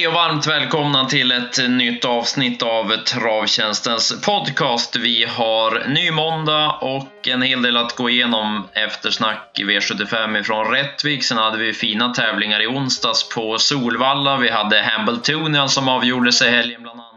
Hej 0.00 0.08
och 0.08 0.14
varmt 0.14 0.46
välkomna 0.46 1.04
till 1.04 1.32
ett 1.32 1.68
nytt 1.68 2.04
avsnitt 2.04 2.62
av 2.62 2.96
Travtjänstens 2.96 4.22
podcast. 4.26 4.96
Vi 4.96 5.24
har 5.24 5.88
ny 5.88 6.10
måndag 6.10 6.70
och 6.70 7.28
en 7.28 7.42
hel 7.42 7.62
del 7.62 7.76
att 7.76 7.96
gå 7.96 8.10
igenom 8.10 8.68
eftersnack 8.72 9.58
i 9.58 9.64
V75 9.64 10.40
ifrån 10.40 10.72
Rättvik. 10.72 11.24
Sen 11.24 11.38
hade 11.38 11.58
vi 11.58 11.72
fina 11.72 12.14
tävlingar 12.14 12.62
i 12.62 12.66
onsdags 12.66 13.28
på 13.28 13.58
Solvalla. 13.58 14.36
Vi 14.36 14.50
hade 14.50 14.82
Hambletonian 14.82 15.68
som 15.68 15.88
avgjorde 15.88 16.32
sig 16.32 16.50
helgen 16.50 16.82
bland 16.82 17.00
annat. 17.00 17.10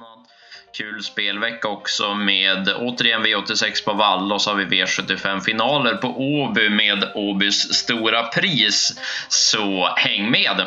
Kul 0.77 1.03
spelvecka 1.03 1.67
också 1.67 2.13
med 2.13 2.69
återigen 2.75 3.25
V86 3.25 3.85
på 3.85 3.93
Valla 3.93 4.35
och 4.35 4.41
så 4.41 4.49
har 4.49 4.57
vi 4.57 4.65
V75-finaler 4.65 5.95
på 5.95 6.07
Åby 6.07 6.69
med 6.69 7.11
Åbys 7.15 7.73
stora 7.73 8.23
pris. 8.23 8.99
Så 9.29 9.93
häng 9.95 10.31
med! 10.31 10.65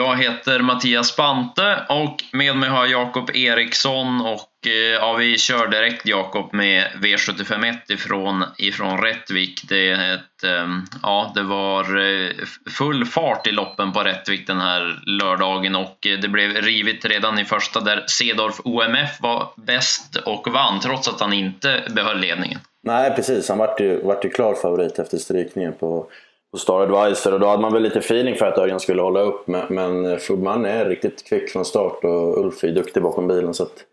Jag 0.00 0.16
heter 0.16 0.60
Mattias 0.60 1.16
Bante 1.16 1.86
och 1.88 2.16
med 2.32 2.56
mig 2.56 2.68
har 2.68 2.86
jag 2.86 2.90
Jakob 2.90 3.30
Eriksson 3.34 4.20
och 4.20 4.66
eh, 4.66 4.72
ja, 4.72 5.12
vi 5.12 5.38
kör 5.38 5.66
direkt 5.66 6.06
Jakob 6.06 6.54
med 6.54 6.86
V751 7.02 7.74
ifrån, 7.88 8.44
ifrån 8.58 9.02
Rättvik. 9.02 9.62
Det, 9.68 9.90
är 9.90 10.14
ett, 10.14 10.44
ehm, 10.44 10.84
ja, 11.02 11.32
det 11.34 11.42
var 11.42 11.98
eh, 11.98 12.30
full 12.78 13.04
fart 13.04 13.46
i 13.46 13.50
loppen 13.50 13.92
på 13.92 14.00
Rättvik 14.00 14.46
den 14.46 14.60
här 14.60 15.02
lördagen 15.06 15.76
och 15.76 16.06
eh, 16.06 16.18
det 16.18 16.28
blev 16.28 16.50
rivigt 16.50 17.04
redan 17.04 17.38
i 17.38 17.44
första 17.44 17.80
där 17.80 18.04
Sedorf 18.06 18.60
OMF 18.64 19.20
var 19.20 19.52
bäst 19.56 20.16
och 20.16 20.48
vann 20.52 20.80
trots 20.80 21.08
att 21.08 21.20
han 21.20 21.32
inte 21.32 21.82
behöll 21.94 22.20
ledningen. 22.20 22.58
Nej 22.82 23.10
precis, 23.16 23.48
han 23.48 23.58
vart 23.58 23.80
ju, 23.80 24.00
vart 24.02 24.24
ju 24.24 24.30
klar 24.30 24.54
favorit 24.54 24.98
efter 24.98 25.18
strykningen 25.18 25.72
på 25.72 26.06
på 26.52 26.58
Star 26.58 26.80
Advisor. 26.80 27.34
Och 27.34 27.40
då 27.40 27.46
hade 27.46 27.62
man 27.62 27.72
väl 27.72 27.82
lite 27.82 27.98
feeling 27.98 28.34
för 28.34 28.46
att 28.46 28.58
Örjan 28.58 28.80
skulle 28.80 29.02
hålla 29.02 29.20
upp. 29.20 29.46
Men 29.68 30.06
eh, 30.06 30.18
Foodman 30.18 30.64
är 30.64 30.84
riktigt 30.84 31.28
kvick 31.28 31.50
från 31.50 31.64
start 31.64 32.04
och 32.04 32.38
Ulf 32.38 32.64
är 32.64 32.72
duktig 32.72 33.02
bakom 33.02 33.28
bilen. 33.28 33.54
Så 33.54 33.62
att 33.62 33.84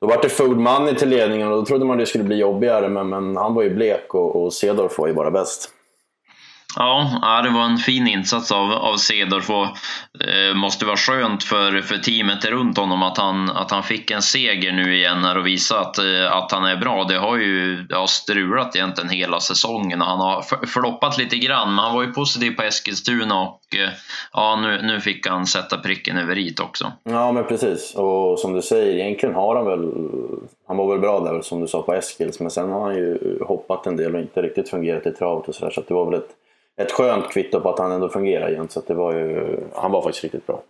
då 0.00 0.06
var 0.06 0.22
det 0.22 0.28
Food 0.28 0.58
Money 0.58 0.94
till 0.94 1.08
ledningen 1.08 1.48
och 1.48 1.56
då 1.56 1.64
trodde 1.64 1.84
man 1.84 1.98
det 1.98 2.06
skulle 2.06 2.24
bli 2.24 2.36
jobbigare. 2.36 2.88
Men, 2.88 3.08
men 3.08 3.36
han 3.36 3.54
var 3.54 3.62
ju 3.62 3.74
blek 3.74 4.14
och, 4.14 4.36
och 4.36 4.52
Cedorf 4.52 4.98
var 4.98 5.06
ju 5.06 5.14
bara 5.14 5.30
bäst. 5.30 5.70
Ja, 6.76 7.40
det 7.44 7.50
var 7.50 7.64
en 7.64 7.78
fin 7.78 8.06
insats 8.06 8.52
av, 8.52 8.72
av 8.72 8.96
Cedorf 8.96 9.50
och 9.50 9.64
eh, 10.28 10.54
måste 10.54 10.84
vara 10.84 10.96
skönt 10.96 11.44
för, 11.44 11.80
för 11.80 11.96
teamet 11.96 12.44
runt 12.44 12.78
honom 12.78 13.02
att 13.02 13.18
han, 13.18 13.50
att 13.50 13.70
han 13.70 13.82
fick 13.82 14.10
en 14.10 14.22
seger 14.22 14.72
nu 14.72 14.96
igen 14.96 15.24
här 15.24 15.38
och 15.38 15.46
visa 15.46 15.80
att, 15.80 15.98
eh, 15.98 16.32
att 16.32 16.52
han 16.52 16.64
är 16.64 16.76
bra. 16.76 17.04
Det 17.04 17.18
har 17.18 17.36
ju 17.36 17.86
ja, 17.88 18.06
strulat 18.06 18.76
egentligen 18.76 19.10
hela 19.10 19.40
säsongen 19.40 20.02
och 20.02 20.08
han 20.08 20.20
har 20.20 20.66
floppat 20.66 21.18
lite 21.18 21.36
grann 21.36 21.74
men 21.74 21.84
han 21.84 21.94
var 21.94 22.02
ju 22.02 22.12
positiv 22.12 22.50
på 22.50 22.62
Eskilstuna 22.62 23.42
och 23.42 23.60
eh, 23.76 23.90
ja, 24.32 24.58
nu, 24.62 24.82
nu 24.82 25.00
fick 25.00 25.26
han 25.26 25.46
sätta 25.46 25.78
pricken 25.78 26.18
över 26.18 26.38
i 26.38 26.54
också. 26.62 26.92
Ja 27.04 27.32
men 27.32 27.44
precis 27.44 27.94
och 27.94 28.38
som 28.38 28.52
du 28.52 28.62
säger 28.62 29.04
egentligen 29.04 29.34
har 29.34 29.56
han 29.56 29.66
väl 29.66 29.92
han 30.66 30.76
var 30.76 30.88
väl 30.88 30.98
bra 30.98 31.20
där 31.20 31.42
som 31.42 31.60
du 31.60 31.66
sa 31.66 31.82
på 31.82 31.94
Eskils 31.94 32.40
men 32.40 32.50
sen 32.50 32.70
har 32.70 32.80
han 32.80 32.94
ju 32.94 33.38
hoppat 33.46 33.86
en 33.86 33.96
del 33.96 34.14
och 34.14 34.20
inte 34.20 34.42
riktigt 34.42 34.70
fungerat 34.70 35.06
i 35.06 35.10
travet 35.10 35.48
och 35.48 35.54
sådär 35.54 35.70
så, 35.70 35.80
så 35.80 35.88
det 35.88 35.94
var 35.94 36.10
väl 36.10 36.14
ett 36.14 36.34
ett 36.78 36.92
skönt 36.92 37.30
kvitto 37.32 37.60
på 37.60 37.70
att 37.70 37.78
han 37.78 37.92
ändå 37.92 38.08
fungerar 38.08 38.50
igen. 38.50 38.68
Så 38.68 38.82
det 38.86 38.94
var 38.94 39.12
ju, 39.12 39.60
han 39.74 39.92
var 39.92 40.02
faktiskt 40.02 40.24
riktigt 40.24 40.46
bra. 40.46 40.62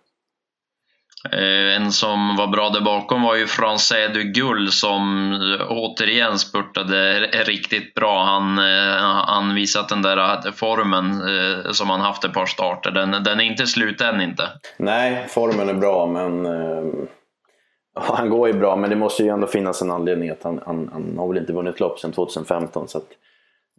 Eh, 1.33 1.77
en 1.77 1.93
som 1.93 2.37
var 2.37 2.47
bra 2.47 2.71
där 2.71 2.81
bakom 2.81 3.23
var 3.23 3.37
ju 3.37 3.47
Francais 3.47 4.13
du 4.15 4.23
Gull 4.23 4.73
som 4.73 5.33
återigen 5.69 6.39
spurtade 6.39 7.21
riktigt 7.27 7.95
bra. 7.95 8.25
Han, 8.25 8.59
eh, 8.59 8.95
han 9.27 9.55
visat 9.55 9.89
den 9.89 10.03
där 10.03 10.51
formen 10.53 11.11
eh, 11.11 11.71
som 11.73 11.91
han 11.91 12.01
haft 12.01 12.25
ett 12.25 12.35
par 12.35 12.47
starter. 12.47 12.91
Den, 12.91 13.11
den 13.11 13.41
är 13.41 13.45
inte 13.45 13.67
slut 13.67 14.01
än 14.01 14.21
inte. 14.21 14.49
Nej, 14.77 15.27
formen 15.29 15.69
är 15.69 15.75
bra 15.75 16.07
men 16.07 16.47
han 17.95 18.31
går 18.31 18.49
ju 18.49 18.55
bra 18.55 18.77
men 18.77 18.91
det 18.91 18.97
måste 18.97 19.23
ju 19.23 19.29
ändå 19.29 19.47
finnas 19.47 19.83
en 19.83 19.91
anledning 19.91 20.31
att 20.31 20.43
han, 20.43 20.61
han, 20.67 20.91
han 20.93 21.19
har 21.19 21.29
väl 21.29 21.39
inte 21.39 21.53
vunnit 21.53 21.81
lopp 21.81 21.99
sedan 21.99 22.13
2015. 22.13 22.89
Så 22.89 22.99
att, 22.99 23.09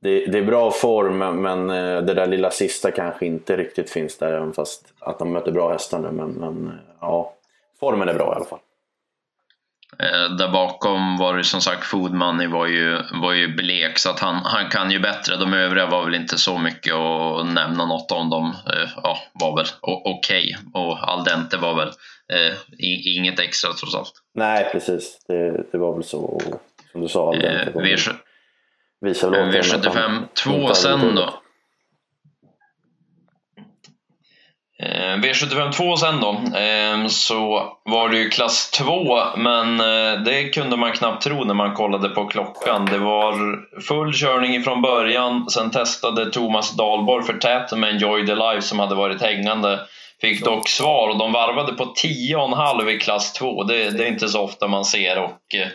det, 0.02 0.26
det, 0.26 0.38
är 0.38 0.44
bra 0.44 0.72
form, 0.72 1.18
men 1.42 1.70
eh, 1.70 2.02
det 2.02 2.14
där 2.14 2.28
lilla 2.28 2.52
sista 2.52 2.92
kanske 2.92 3.26
inte 3.26 3.58
riktigt 3.58 3.90
finns 3.90 4.18
där, 4.18 4.34
även 4.34 4.54
fast 4.54 4.94
att 5.00 5.20
de 5.20 5.32
möter 5.32 5.52
bra 5.52 5.72
hästar 5.72 6.00
nu. 6.00 6.12
Men, 6.12 6.30
men 6.30 6.68
eh, 6.68 6.74
ja, 7.02 7.34
formen 7.80 8.10
är 8.10 8.14
bra 8.14 8.34
i 8.34 8.36
alla 8.36 8.46
fall. 8.46 8.60
Eh, 10.00 10.36
där 10.38 10.52
bakom 10.52 11.18
var 11.18 11.38
det 11.38 11.44
som 11.44 11.62
sagt 11.62 11.84
Food 11.84 12.14
Money 12.14 12.48
var 12.48 12.68
ju, 12.68 12.98
var 13.22 13.34
ju 13.34 13.56
blek 13.56 13.98
så 13.98 14.10
att 14.10 14.20
han, 14.20 14.36
han 14.36 14.70
kan 14.70 14.92
ju 14.92 15.00
bättre. 15.00 15.36
De 15.36 15.54
övriga 15.54 15.86
var 15.86 16.06
väl 16.06 16.16
inte 16.16 16.38
så 16.38 16.58
mycket 16.58 16.94
att 16.94 17.46
nämna 17.46 17.86
något 17.86 18.12
om. 18.12 18.30
dem. 18.30 18.56
ja, 19.04 19.18
var 19.34 19.56
väl 19.56 19.66
okej 19.82 20.56
okay. 20.74 20.82
och 20.84 21.10
Aldente 21.10 21.58
var 21.58 21.76
väl 21.76 21.90
eh, 22.34 22.56
inget 23.18 23.40
extra 23.40 23.74
trots 23.74 23.96
allt. 23.96 24.14
Nej 24.34 24.70
precis, 24.72 25.20
det, 25.28 25.64
det 25.72 25.78
var 25.78 25.94
väl 25.94 26.04
så 26.04 26.42
som 26.92 27.02
du 27.02 27.08
sa. 27.08 27.30
Aldente 27.30 28.29
eh, 29.06 29.08
Visa 29.08 29.30
V75 29.30 30.28
2 30.44 30.74
sen 30.74 31.16
då. 31.16 31.34
Eh, 34.82 35.16
V75 35.16 35.72
2 35.72 35.98
sen 35.98 36.20
då, 36.20 36.30
eh, 36.60 37.08
så 37.08 37.64
var 37.86 38.10
det 38.10 38.18
ju 38.18 38.30
klass 38.30 38.72
2 38.72 39.36
men 39.38 39.80
eh, 39.80 40.22
det 40.22 40.50
kunde 40.50 40.78
man 40.78 40.92
knappt 40.92 41.24
tro 41.24 41.44
när 41.44 41.54
man 41.54 41.74
kollade 41.74 42.10
på 42.10 42.26
klockan. 42.26 42.86
Det 42.86 42.98
var 42.98 43.60
full 43.82 44.14
körning 44.14 44.56
ifrån 44.56 44.82
början, 44.82 45.50
sen 45.50 45.72
testade 45.72 46.32
Thomas 46.32 46.76
Dahlborg 46.76 47.26
för 47.26 47.34
tät 47.34 47.78
med 47.78 47.90
en 47.90 47.98
Joy 47.98 48.26
the 48.26 48.36
Life 48.36 48.62
som 48.62 48.80
hade 48.80 48.96
varit 48.96 49.22
hängande. 49.22 49.80
Fick 50.22 50.46
dock 50.46 50.70
svar 50.70 51.10
och 51.10 51.18
de 51.18 51.32
varvade 51.32 51.74
på 51.74 51.84
10,5 51.84 52.90
i 52.90 53.00
klass 53.00 53.34
2. 53.34 53.64
Det, 53.64 53.90
det 53.90 54.04
är 54.04 54.08
inte 54.08 54.28
så 54.28 54.42
ofta 54.42 54.68
man 54.68 54.86
ser 54.86 55.20
och 55.20 55.56
Eh, 55.56 55.68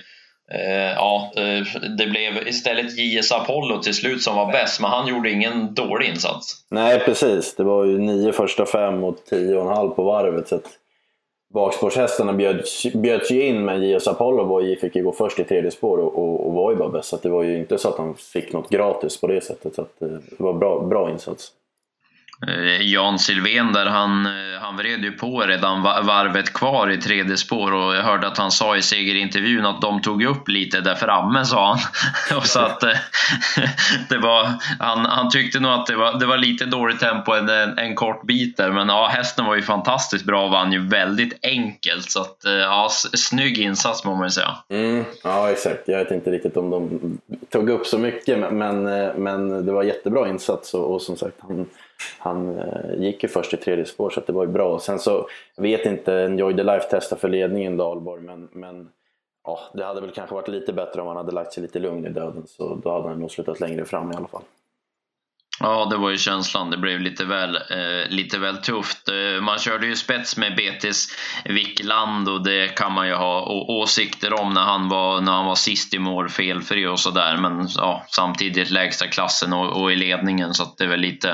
Eh, 0.53 0.93
ja, 0.94 1.32
eh, 1.37 1.81
det 1.99 2.06
blev 2.06 2.49
istället 2.49 2.99
JS 2.99 3.32
Apollo 3.32 3.82
till 3.82 3.94
slut 3.94 4.22
som 4.22 4.37
var 4.37 4.53
bäst, 4.53 4.81
men 4.81 4.91
han 4.91 5.09
gjorde 5.09 5.31
ingen 5.31 5.75
dålig 5.75 6.09
insats. 6.09 6.66
Nej, 6.71 7.00
precis. 7.00 7.56
Det 7.56 7.65
var 7.65 7.84
ju 7.84 7.99
nio 7.99 8.32
första 8.32 8.66
fem 8.66 9.04
och 9.04 9.16
tio 9.31 9.56
och 9.56 9.62
en 9.62 9.77
halv 9.77 9.91
på 9.91 10.03
varvet. 10.03 10.49
Så 10.49 10.60
bakspårshästarna 11.54 12.33
bjöds, 12.33 12.83
bjöds 12.94 13.31
ju 13.31 13.47
in, 13.47 13.65
men 13.65 13.83
JS 13.83 14.09
Apollo 14.09 14.44
var, 14.44 14.81
fick 14.81 14.97
ju 14.97 15.04
gå 15.04 15.12
först 15.12 15.38
i 15.38 15.44
tredje 15.44 15.71
spår 15.71 15.99
och, 15.99 16.19
och, 16.19 16.47
och 16.47 16.53
var 16.53 16.71
ju 16.71 16.77
bara 16.77 16.88
bäst. 16.88 17.09
Så 17.09 17.19
det 17.22 17.28
var 17.28 17.43
ju 17.43 17.59
inte 17.59 17.78
så 17.78 17.88
att 17.88 17.99
han 17.99 18.15
fick 18.15 18.53
något 18.53 18.71
gratis 18.71 19.21
på 19.21 19.27
det 19.27 19.41
sättet. 19.41 19.75
Så 19.75 19.83
eh, 19.83 20.09
det 20.09 20.43
var 20.43 20.53
bra, 20.53 20.81
bra 20.81 21.10
insats. 21.10 21.53
Eh, 22.47 22.83
Jan 22.83 23.19
Silvén 23.19 23.72
där, 23.72 23.87
han, 23.87 24.27
eh, 24.27 24.61
han 24.61 24.77
vred 24.77 25.05
ju 25.05 25.12
på 25.12 25.41
redan 25.41 25.83
varvet 25.83 26.53
kvar 26.53 26.91
i 26.91 26.97
tredje 26.97 27.37
spår 27.37 27.75
och 27.75 27.95
jag 27.95 28.03
hörde 28.03 28.27
att 28.27 28.39
han 28.39 28.50
sa 28.50 28.77
i 28.77 28.83
segerintervjun 28.83 29.67
att 29.67 29.81
de 29.81 30.03
tog 30.03 30.25
upp 30.25 30.49
lite 30.49 30.81
där 30.81 30.95
framme 30.95 31.45
sa 31.45 31.67
han. 31.67 31.78
och 32.39 32.47
så 32.47 32.61
att, 32.61 32.83
eh, 32.83 32.91
det 34.09 34.19
var, 34.19 34.49
han, 34.78 35.05
han 35.05 35.31
tyckte 35.31 35.61
nog 35.61 35.72
att 35.72 35.87
det 35.87 35.97
var, 35.97 36.19
det 36.19 36.27
var 36.27 36.37
lite 36.37 36.65
dåligt 36.65 37.00
tempo 37.00 37.33
en, 37.33 37.49
en, 37.49 37.78
en 37.78 37.95
kort 37.95 38.22
bit 38.22 38.56
där 38.56 38.71
men 38.71 38.89
ja, 38.89 39.06
hästen 39.06 39.45
var 39.45 39.55
ju 39.55 39.62
fantastiskt 39.62 40.25
bra 40.25 40.45
och 40.45 40.51
vann 40.51 40.72
ju 40.72 40.89
väldigt 40.89 41.39
enkelt 41.43 42.11
så 42.11 42.21
att 42.21 42.39
ja, 42.45 42.89
snygg 43.15 43.59
insats 43.59 44.05
må 44.05 44.15
man 44.15 44.27
ju 44.27 44.31
säga. 44.31 44.56
Mm, 44.69 45.05
ja 45.25 45.51
exakt, 45.51 45.89
jag 45.89 45.99
vet 45.99 46.11
inte 46.11 46.31
riktigt 46.31 46.56
om 46.56 46.71
de 46.71 47.19
tog 47.51 47.71
upp 47.71 47.87
så 47.87 47.99
mycket 47.99 48.53
men, 48.53 48.83
men 49.22 49.66
det 49.66 49.72
var 49.72 49.83
jättebra 49.83 50.28
insats 50.28 50.75
och, 50.75 50.95
och 50.95 51.03
som 51.03 51.16
sagt 51.16 51.37
han 51.41 51.66
han 52.19 52.59
eh, 52.59 52.94
gick 52.99 53.22
ju 53.22 53.28
först 53.28 53.54
i 53.54 53.57
tredje 53.57 53.84
spår 53.84 54.10
så 54.10 54.21
det 54.27 54.33
var 54.33 54.45
ju 54.45 54.53
bra. 54.53 54.78
Sen 54.78 54.98
så 54.98 55.28
vet 55.57 55.86
inte 55.86 56.15
Enjoy 56.15 56.57
the 56.57 56.63
Life 56.63 56.91
testade 56.91 57.21
för 57.21 57.28
ledningen 57.28 57.77
Dahlborg 57.77 58.22
men, 58.22 58.48
men 58.53 58.91
ja, 59.45 59.59
det 59.72 59.84
hade 59.84 60.01
väl 60.01 60.10
kanske 60.10 60.34
varit 60.34 60.48
lite 60.48 60.72
bättre 60.72 61.01
om 61.01 61.07
han 61.07 61.16
hade 61.16 61.33
lagt 61.33 61.53
sig 61.53 61.63
lite 61.63 61.78
lugn 61.78 62.07
i 62.07 62.10
döden 62.10 62.42
så 62.47 62.74
då 62.74 62.91
hade 62.91 63.09
han 63.09 63.21
nog 63.21 63.30
slutat 63.30 63.60
längre 63.60 63.84
fram 63.84 64.13
i 64.13 64.15
alla 64.15 64.28
fall. 64.28 64.42
Ja, 65.60 65.86
det 65.91 65.97
var 65.97 66.10
ju 66.10 66.18
känslan. 66.18 66.71
Det 66.71 66.77
blev 66.77 67.01
lite 67.01 67.24
väl, 67.24 67.56
eh, 67.56 68.09
lite 68.09 68.39
väl 68.39 68.56
tufft. 68.56 69.09
Eh, 69.09 69.42
man 69.42 69.59
körde 69.59 69.86
ju 69.86 69.97
spets 69.97 70.36
med 70.36 70.56
Betis 70.56 71.16
Wickland 71.45 72.28
och 72.28 72.45
det 72.45 72.68
kan 72.68 72.92
man 72.92 73.09
ju 73.09 73.15
ha 73.15 73.47
åsikter 73.68 74.41
om 74.41 74.54
när 74.54 74.60
han 74.60 74.89
var, 74.89 75.21
när 75.21 75.33
han 75.33 75.47
var 75.47 75.54
sist 75.54 75.95
i 75.95 75.98
mål, 75.98 76.28
felfri 76.28 76.86
och 76.86 77.01
sådär. 77.01 77.36
Men 77.36 77.68
ja, 77.77 78.04
samtidigt 78.09 78.71
lägsta 78.71 79.06
klassen 79.06 79.53
och, 79.53 79.83
och 79.83 79.92
i 79.92 79.97
ledningen 79.97 80.54
så 80.54 80.62
att 80.62 80.78
det 80.78 80.84
är 80.84 80.89
väl 80.89 81.01
lite 81.01 81.30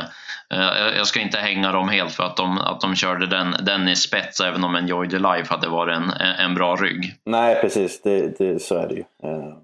eh, 0.55 0.97
jag 0.97 1.07
ska 1.07 1.21
inte 1.21 1.39
hänga 1.39 1.73
dem 1.73 1.89
helt 1.89 2.13
för 2.13 2.25
att 2.25 2.37
de, 2.37 2.59
att 2.59 2.81
de 2.81 2.95
körde 2.95 3.27
den, 3.27 3.57
den 3.63 3.89
i 3.89 3.97
spets 3.97 4.41
även 4.41 4.65
om 4.65 4.75
en 4.75 4.87
Joy 4.87 5.09
the 5.09 5.19
Life 5.19 5.55
hade 5.55 5.69
varit 5.69 5.97
en, 5.97 6.11
en 6.21 6.55
bra 6.55 6.77
rygg. 6.77 7.15
Nej 7.25 7.61
precis, 7.61 8.03
det, 8.03 8.39
det, 8.39 8.63
så 8.63 8.75
är 8.75 8.89
det 8.89 8.95
ju. 8.95 9.05
Eh, 9.23 9.55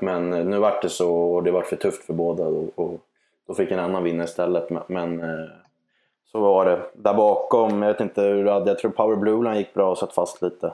men 0.00 0.30
nu 0.30 0.58
vart 0.58 0.82
det 0.82 0.88
så 0.88 1.14
och 1.14 1.42
det 1.42 1.50
vart 1.50 1.66
för 1.66 1.76
tufft 1.76 2.06
för 2.06 2.12
båda 2.12 2.42
och, 2.42 2.78
och 2.78 3.00
då 3.46 3.54
fick 3.54 3.70
en 3.70 3.78
annan 3.78 4.04
vinna 4.04 4.24
istället. 4.24 4.88
Men 4.88 5.20
eh, 5.20 5.46
så 6.32 6.40
var 6.40 6.64
det. 6.64 6.80
Där 6.94 7.14
bakom, 7.14 7.82
jag 7.82 7.92
vet 7.92 8.00
inte 8.00 8.22
hur 8.22 8.46
jag 8.46 8.78
tror 8.78 8.90
Power 8.90 9.16
Blue 9.16 9.44
Line 9.44 9.58
gick 9.58 9.74
bra 9.74 9.90
och 9.90 9.98
satt 9.98 10.14
fast 10.14 10.42
lite. 10.42 10.72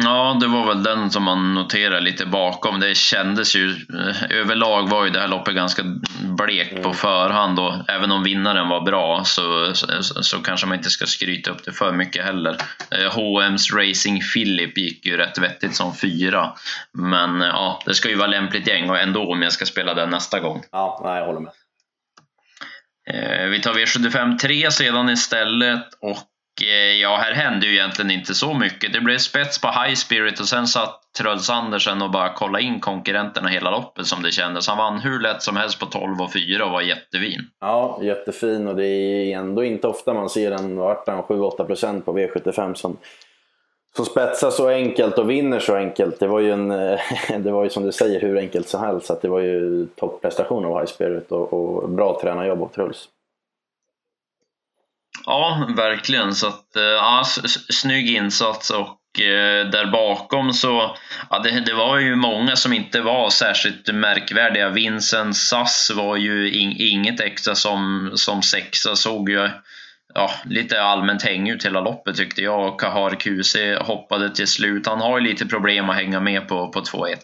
Ja, 0.00 0.36
det 0.40 0.46
var 0.46 0.66
väl 0.66 0.82
den 0.82 1.10
som 1.10 1.22
man 1.22 1.54
noterade 1.54 2.00
lite 2.00 2.26
bakom. 2.26 2.80
Det 2.80 2.96
kändes 2.96 3.56
ju, 3.56 3.70
eh, 3.70 4.38
överlag 4.38 4.88
var 4.88 5.04
ju 5.04 5.10
det 5.10 5.20
här 5.20 5.28
loppet 5.28 5.54
ganska 5.54 5.82
blekt 6.20 6.74
på 6.74 6.88
mm. 6.88 6.94
förhand 6.94 7.58
och 7.58 7.90
även 7.90 8.10
om 8.10 8.22
vinnaren 8.22 8.68
var 8.68 8.80
bra 8.80 9.24
så, 9.24 9.74
så, 9.74 10.22
så, 10.22 10.38
kanske 10.38 10.66
man 10.66 10.76
inte 10.76 10.90
ska 10.90 11.06
skryta 11.06 11.50
upp 11.50 11.64
det 11.64 11.72
för 11.72 11.92
mycket 11.92 12.24
heller. 12.24 12.56
H&M's 13.12 13.76
Racing 13.76 14.22
Philip 14.34 14.78
gick 14.78 15.06
ju 15.06 15.16
rätt 15.16 15.38
vettigt 15.38 15.76
som 15.76 15.94
fyra. 15.94 16.52
Men 16.92 17.40
ja, 17.40 17.82
det 17.86 17.94
ska 17.94 18.08
ju 18.08 18.16
vara 18.16 18.28
lämpligt 18.28 18.68
gäng 18.68 18.90
och 18.90 18.98
ändå 18.98 19.32
om 19.32 19.42
jag 19.42 19.52
ska 19.52 19.66
spela 19.66 19.94
den 19.94 20.10
nästa 20.10 20.40
gång. 20.40 20.62
Ja, 20.72 21.00
nej, 21.04 21.18
jag 21.18 21.26
håller 21.26 21.40
med. 21.40 21.52
Vi 23.50 23.60
tar 23.60 23.74
V75 23.74 24.38
3 24.38 24.70
sedan 24.70 25.08
istället 25.08 25.84
och 26.00 26.18
Eh, 26.18 26.26
Eh, 26.62 27.00
ja, 27.00 27.16
här 27.16 27.32
hände 27.32 27.66
ju 27.66 27.72
egentligen 27.72 28.10
inte 28.10 28.34
så 28.34 28.54
mycket. 28.54 28.92
Det 28.92 29.00
blev 29.00 29.18
spets 29.18 29.60
på 29.60 29.68
High 29.68 29.94
Spirit 29.94 30.40
och 30.40 30.46
sen 30.46 30.66
satt 30.66 31.00
Truls 31.18 31.50
Andersen 31.50 32.02
och 32.02 32.10
bara 32.10 32.32
kollade 32.32 32.64
in 32.64 32.80
konkurrenterna 32.80 33.48
hela 33.48 33.70
loppet 33.70 34.06
som 34.06 34.22
det 34.22 34.30
kändes. 34.30 34.68
Han 34.68 34.78
vann 34.78 34.98
hur 34.98 35.20
lätt 35.20 35.42
som 35.42 35.56
helst 35.56 35.80
på 35.80 35.86
12 35.86 36.20
och 36.20 36.32
4 36.32 36.64
och 36.64 36.70
var 36.70 36.80
jättefin. 36.80 37.40
Ja, 37.60 38.00
jättefin 38.02 38.68
och 38.68 38.76
det 38.76 38.86
är 38.86 39.38
ändå 39.38 39.64
inte 39.64 39.86
ofta 39.86 40.14
man 40.14 40.30
ser 40.30 40.52
en, 40.52 40.76
vart 40.76 41.06
7-8% 41.06 42.00
på 42.00 42.18
V75 42.18 42.74
som, 42.74 42.96
som 43.96 44.04
spetsar 44.04 44.50
så 44.50 44.68
enkelt 44.68 45.18
och 45.18 45.30
vinner 45.30 45.60
så 45.60 45.76
enkelt. 45.76 46.20
Det 46.20 46.26
var 46.26 46.40
ju, 46.40 46.52
en, 46.52 46.70
eh, 46.70 47.00
det 47.38 47.50
var 47.50 47.64
ju 47.64 47.70
som 47.70 47.84
du 47.84 47.92
säger 47.92 48.20
hur 48.20 48.38
enkelt 48.38 48.68
som 48.68 48.80
helst. 48.80 49.06
Så 49.06 49.18
det 49.22 49.28
var 49.28 49.40
ju 49.40 49.86
topprestation 49.86 50.64
av 50.64 50.78
High 50.78 50.92
Spirit 50.92 51.32
och, 51.32 51.52
och 51.52 51.88
bra 51.88 52.18
tränarjobb 52.22 52.62
av 52.62 52.68
Truls. 52.68 53.08
Ja, 55.26 55.66
verkligen. 55.76 56.34
Så 56.34 56.46
att, 56.46 56.76
eh, 56.76 56.82
ja, 56.82 57.22
snygg 57.72 58.10
insats 58.10 58.70
och 58.70 59.20
eh, 59.20 59.70
där 59.70 59.90
bakom 59.92 60.52
så, 60.52 60.96
ja, 61.30 61.38
det, 61.38 61.60
det, 61.60 61.74
var 61.74 61.98
ju 61.98 62.16
många 62.16 62.56
som 62.56 62.72
inte 62.72 63.00
var 63.00 63.30
särskilt 63.30 63.92
märkvärdiga. 63.92 64.68
Vincent 64.68 65.36
Sass 65.36 65.92
var 65.96 66.16
ju 66.16 66.52
in, 66.52 66.76
inget 66.78 67.20
extra 67.20 67.54
som, 67.54 68.10
som 68.14 68.42
sexa, 68.42 68.96
såg 68.96 69.30
ju 69.30 69.48
ja, 70.14 70.30
lite 70.44 70.82
allmänt 70.82 71.22
häng 71.22 71.48
ut 71.48 71.64
hela 71.64 71.80
loppet 71.80 72.16
tyckte 72.16 72.42
jag. 72.42 72.78
Kahar 72.78 73.10
QC 73.10 73.86
hoppade 73.86 74.34
till 74.34 74.48
slut. 74.48 74.86
Han 74.86 75.00
har 75.00 75.18
ju 75.18 75.24
lite 75.24 75.46
problem 75.46 75.90
att 75.90 75.96
hänga 75.96 76.20
med 76.20 76.48
på, 76.48 76.68
på 76.68 76.80
2-1. 76.80 77.16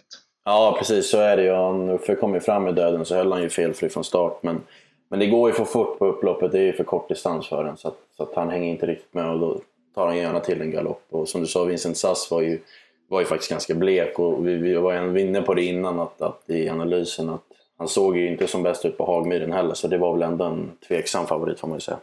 Ja, 0.44 0.76
precis 0.78 1.10
så 1.10 1.20
är 1.20 1.36
det 1.36 1.42
ju. 1.42 1.54
Han, 1.54 1.90
Uffe 1.90 2.14
kom 2.14 2.34
ju 2.34 2.40
fram 2.40 2.68
i 2.68 2.72
döden 2.72 3.04
så 3.04 3.14
höll 3.14 3.32
han 3.32 3.42
ju 3.42 3.48
felfri 3.48 3.88
från 3.88 4.04
start. 4.04 4.42
Men 4.42 4.60
men 5.08 5.18
det 5.18 5.26
går 5.26 5.50
ju 5.50 5.54
för 5.54 5.64
fort 5.64 5.98
på 5.98 6.06
upploppet, 6.06 6.52
det 6.52 6.58
är 6.58 6.62
ju 6.62 6.72
för 6.72 6.84
kort 6.84 7.08
distans 7.08 7.48
för 7.48 7.64
den 7.64 7.76
så 7.76 7.88
att, 7.88 7.98
så 8.16 8.22
att 8.22 8.34
han 8.34 8.50
hänger 8.50 8.70
inte 8.70 8.86
riktigt 8.86 9.14
med 9.14 9.30
och 9.30 9.38
då 9.38 9.60
tar 9.94 10.06
han 10.06 10.16
gärna 10.16 10.40
till 10.40 10.60
en 10.60 10.70
galopp. 10.70 11.06
Och 11.10 11.28
som 11.28 11.40
du 11.40 11.46
sa, 11.46 11.64
Vincent 11.64 11.96
Sass 11.96 12.30
var 12.30 12.40
ju, 12.40 12.60
var 13.08 13.20
ju 13.20 13.26
faktiskt 13.26 13.50
ganska 13.50 13.74
blek 13.74 14.18
och 14.18 14.46
vi, 14.46 14.54
vi 14.56 14.74
var 14.74 14.92
ju 14.92 15.20
inne 15.20 15.42
på 15.42 15.54
det 15.54 15.62
innan 15.62 16.00
att, 16.00 16.22
att 16.22 16.50
i 16.50 16.68
analysen 16.68 17.30
att 17.30 17.44
han 17.78 17.88
såg 17.88 18.16
ju 18.16 18.28
inte 18.28 18.46
som 18.46 18.62
bäst 18.62 18.84
ut 18.84 18.98
på 18.98 19.06
Hagmyren 19.06 19.52
heller 19.52 19.74
så 19.74 19.88
det 19.88 19.98
var 19.98 20.12
väl 20.12 20.22
ändå 20.22 20.44
en 20.44 20.70
tveksam 20.88 21.26
favorit 21.26 21.60
får 21.60 21.68
man 21.68 21.76
ju 21.76 21.80
säga. 21.80 21.98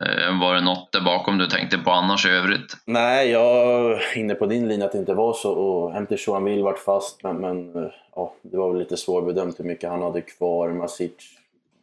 Eh, 0.00 0.40
var 0.40 0.54
det 0.54 0.60
något 0.60 0.92
där 0.92 1.00
bakom 1.00 1.38
du 1.38 1.46
tänkte 1.46 1.78
på 1.78 1.90
annars 1.90 2.26
i 2.26 2.28
övrigt? 2.28 2.76
Nej, 2.84 3.30
jag 3.30 3.92
är 3.92 4.18
inne 4.18 4.34
på 4.34 4.46
din 4.46 4.68
linje 4.68 4.86
att 4.86 4.92
det 4.92 4.98
inte 4.98 5.14
var 5.14 5.32
så. 5.32 5.52
Och 5.52 5.96
Empty 5.96 6.16
Joanville 6.18 6.62
vart 6.62 6.78
fast, 6.78 7.22
men, 7.22 7.36
men 7.36 7.76
eh, 7.76 7.90
ja, 8.14 8.34
det 8.42 8.56
var 8.56 8.70
väl 8.70 8.78
lite 8.78 8.96
svårbedömt 8.96 9.60
hur 9.60 9.64
mycket 9.64 9.90
han 9.90 10.02
hade 10.02 10.20
kvar. 10.20 10.68
Masic 10.68 11.12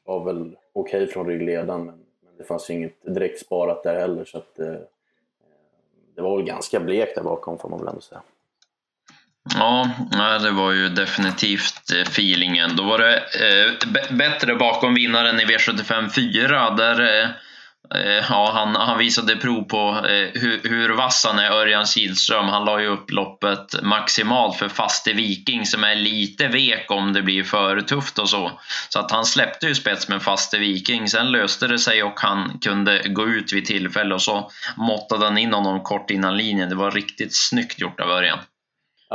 var 0.05 0.25
väl 0.25 0.55
okej 0.73 1.03
okay 1.03 1.13
från 1.13 1.27
ryggledaren 1.27 1.85
men, 1.85 1.95
men, 1.95 2.37
det 2.37 2.43
fanns 2.43 2.69
ju 2.69 2.73
inget 2.73 3.01
direkt 3.05 3.39
sparat 3.39 3.83
där 3.83 3.99
heller 3.99 4.25
så 4.25 4.37
att 4.37 4.59
eh, 4.59 4.75
det 6.15 6.21
var 6.21 6.37
väl 6.37 6.45
ganska 6.45 6.79
blekt 6.79 7.15
där 7.15 7.23
bakom 7.23 7.59
får 7.59 7.69
man 7.69 7.79
väl 7.79 7.87
ändå 7.87 8.01
säga. 8.01 8.21
Ja, 9.55 9.89
det 10.43 10.51
var 10.51 10.71
ju 10.71 10.89
definitivt 10.89 11.91
eh, 11.95 12.01
feelingen. 12.01 12.75
Då 12.75 12.83
var 12.83 12.97
det 12.97 13.15
eh, 13.15 14.15
bättre 14.17 14.55
bakom 14.55 14.93
vinnaren 14.93 15.39
i 15.39 15.45
V75 15.45 16.09
4 16.09 16.69
där 16.69 17.23
Eh, 17.23 17.29
Eh, 17.95 18.25
ja, 18.29 18.51
han, 18.53 18.75
han 18.75 18.97
visade 18.97 19.35
prov 19.35 19.63
på 19.63 20.07
eh, 20.07 20.41
hur, 20.41 20.69
hur 20.69 20.89
vass 20.89 21.25
han 21.27 21.39
är, 21.39 21.51
Örjan 21.51 21.85
Kihlström. 21.85 22.45
Han 22.45 22.65
la 22.65 22.81
ju 22.81 22.87
upp 22.87 23.11
loppet 23.11 23.83
maximalt 23.83 24.57
för 24.57 24.69
Faste 24.69 25.13
Viking 25.13 25.65
som 25.65 25.83
är 25.83 25.95
lite 25.95 26.47
vek 26.47 26.91
om 26.91 27.13
det 27.13 27.21
blir 27.21 27.43
för 27.43 27.81
tufft 27.81 28.19
och 28.19 28.29
så. 28.29 28.51
Så 28.89 28.99
att 28.99 29.11
han 29.11 29.25
släppte 29.25 29.67
ju 29.67 29.75
spets 29.75 30.07
med 30.07 30.21
Faste 30.21 30.57
Viking. 30.57 31.07
Sen 31.07 31.31
löste 31.31 31.67
det 31.67 31.79
sig 31.79 32.03
och 32.03 32.19
han 32.19 32.59
kunde 32.59 33.01
gå 33.09 33.27
ut 33.27 33.53
vid 33.53 33.65
tillfälle 33.65 34.13
och 34.13 34.21
så 34.21 34.51
måttade 34.75 35.25
han 35.25 35.37
in 35.37 35.53
honom 35.53 35.83
kort 35.83 36.11
innan 36.11 36.37
linjen. 36.37 36.69
Det 36.69 36.75
var 36.75 36.91
riktigt 36.91 37.35
snyggt 37.35 37.79
gjort 37.79 37.99
av 37.99 38.09
Örjan. 38.09 38.39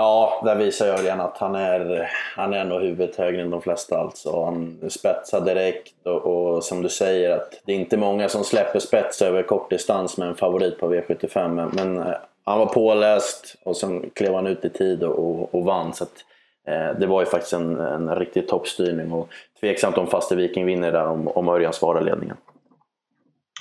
Ja, 0.00 0.40
där 0.44 0.54
visar 0.56 0.86
Örjan 0.86 1.20
att 1.20 1.38
han 1.38 1.54
är, 1.54 2.10
han 2.36 2.54
är 2.54 2.64
nog 2.64 2.80
huvudet 2.80 3.16
högre 3.16 3.42
än 3.42 3.50
de 3.50 3.62
flesta 3.62 3.98
alltså. 3.98 4.44
Han 4.44 4.78
spetsar 4.88 5.40
direkt 5.40 6.06
och, 6.06 6.26
och, 6.26 6.64
som 6.64 6.82
du 6.82 6.88
säger 6.88 7.30
att 7.30 7.60
det 7.64 7.72
är 7.72 7.76
inte 7.76 7.96
många 7.96 8.28
som 8.28 8.44
släpper 8.44 8.78
spets 8.78 9.22
över 9.22 9.42
kortdistans 9.42 10.18
med 10.18 10.28
en 10.28 10.34
favorit 10.34 10.80
på 10.80 10.94
V75 10.94 11.48
men, 11.48 11.68
men 11.68 11.98
eh, 11.98 12.14
han 12.44 12.58
var 12.58 12.66
påläst 12.66 13.56
och 13.64 13.76
sen 13.76 14.10
klev 14.14 14.34
han 14.34 14.46
ut 14.46 14.64
i 14.64 14.70
tid 14.70 15.02
och, 15.02 15.18
och, 15.18 15.54
och 15.54 15.64
vann. 15.64 15.92
Så 15.94 16.04
att, 16.04 16.24
eh, 16.66 16.98
det 17.00 17.06
var 17.06 17.20
ju 17.20 17.26
faktiskt 17.26 17.52
en, 17.52 17.80
en 17.80 18.14
riktig 18.14 18.48
toppstyrning 18.48 19.12
och 19.12 19.28
tveksamt 19.60 19.98
om 19.98 20.06
Faste 20.06 20.36
Viking 20.36 20.66
vinner 20.66 20.92
där 20.92 21.06
om, 21.06 21.28
om 21.28 21.48
Örjan 21.48 21.72
svarar 21.72 22.00
ledningen. 22.00 22.36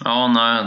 Ja, 0.03 0.27
nej, 0.27 0.65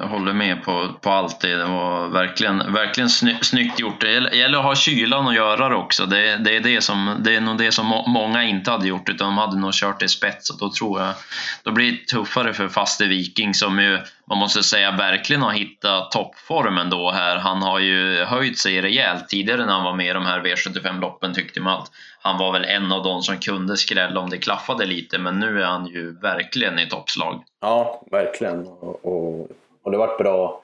jag 0.00 0.06
håller 0.06 0.32
med 0.32 0.64
på, 0.64 0.88
på 1.00 1.10
allt 1.10 1.40
det. 1.40 1.56
Det 1.56 1.64
var 1.64 2.08
verkligen, 2.08 2.72
verkligen 2.72 3.10
sny, 3.10 3.36
snyggt 3.42 3.80
gjort. 3.80 4.00
Det 4.00 4.36
gäller 4.36 4.58
att 4.58 4.64
ha 4.64 4.74
kylan 4.74 5.26
och 5.26 5.34
göra 5.34 5.68
det 5.68 5.74
också. 5.74 6.06
Det, 6.06 6.36
det, 6.36 6.56
är 6.56 6.60
det, 6.60 6.80
som, 6.80 7.16
det 7.24 7.36
är 7.36 7.40
nog 7.40 7.58
det 7.58 7.72
som 7.72 7.86
många 8.06 8.44
inte 8.44 8.70
hade 8.70 8.88
gjort, 8.88 9.08
utan 9.08 9.26
de 9.26 9.38
hade 9.38 9.58
nog 9.58 9.72
kört 9.74 10.02
i 10.02 10.08
spets. 10.08 10.50
Och 10.50 10.58
då 10.58 10.72
tror 10.72 11.00
jag 11.00 11.14
då 11.62 11.72
blir 11.72 11.92
det 11.92 12.06
tuffare 12.06 12.54
för 12.54 12.68
Faste 12.68 13.06
Viking 13.06 13.54
som 13.54 13.78
ju, 13.78 13.98
man 14.28 14.38
måste 14.38 14.62
säga, 14.62 14.90
verkligen 14.90 15.42
har 15.42 15.52
hittat 15.52 16.10
toppformen 16.10 16.90
då 16.90 17.10
här. 17.10 17.36
Han 17.36 17.62
har 17.62 17.78
ju 17.78 18.24
höjt 18.24 18.58
sig 18.58 18.80
rejält. 18.80 19.28
Tidigare 19.28 19.66
när 19.66 19.72
han 19.72 19.84
var 19.84 19.94
med 19.94 20.06
i 20.06 20.12
de 20.12 20.26
här 20.26 20.40
V75-loppen 20.40 21.34
tyckte 21.34 21.60
man 21.60 21.78
att 21.78 21.90
han 22.20 22.38
var 22.38 22.52
väl 22.52 22.64
en 22.64 22.92
av 22.92 23.02
de 23.02 23.22
som 23.22 23.38
kunde 23.38 23.76
skrälla 23.76 24.20
om 24.20 24.30
det 24.30 24.38
klaffade 24.38 24.86
lite, 24.86 25.18
men 25.18 25.40
nu 25.40 25.62
är 25.62 25.66
han 25.66 25.86
ju 25.86 26.18
verkligen 26.18 26.78
i 26.78 26.88
toppslag. 26.88 27.44
Ja, 27.60 28.02
verkligen. 28.10 28.66
Och, 28.66 29.04
och, 29.04 29.48
och 29.82 29.90
det 29.90 29.98
vart 29.98 30.18
bra. 30.18 30.62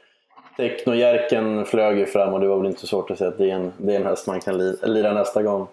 Technojärken 0.57 1.64
flög 1.64 1.99
ju 1.99 2.07
fram 2.07 2.33
och 2.33 2.40
det 2.40 2.47
var 2.47 2.59
väl 2.59 2.66
inte 2.66 2.87
svårt 2.87 3.11
att 3.11 3.19
säga 3.19 3.31
att 3.31 3.38
det 3.38 3.50
är 3.50 3.54
en, 3.54 3.73
det 3.78 3.92
är 3.92 4.00
en 4.00 4.07
häst 4.07 4.26
man 4.26 4.40
kan 4.40 4.59
lira 4.83 5.12
nästa 5.12 5.42
gång. 5.42 5.69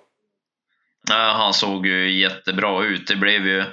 Ja, 1.10 1.34
han 1.38 1.53
såg 1.53 1.86
ju 1.86 2.19
jättebra 2.19 2.84
ut. 2.84 3.08
Det 3.08 3.15
blev 3.15 3.48
ju 3.48 3.63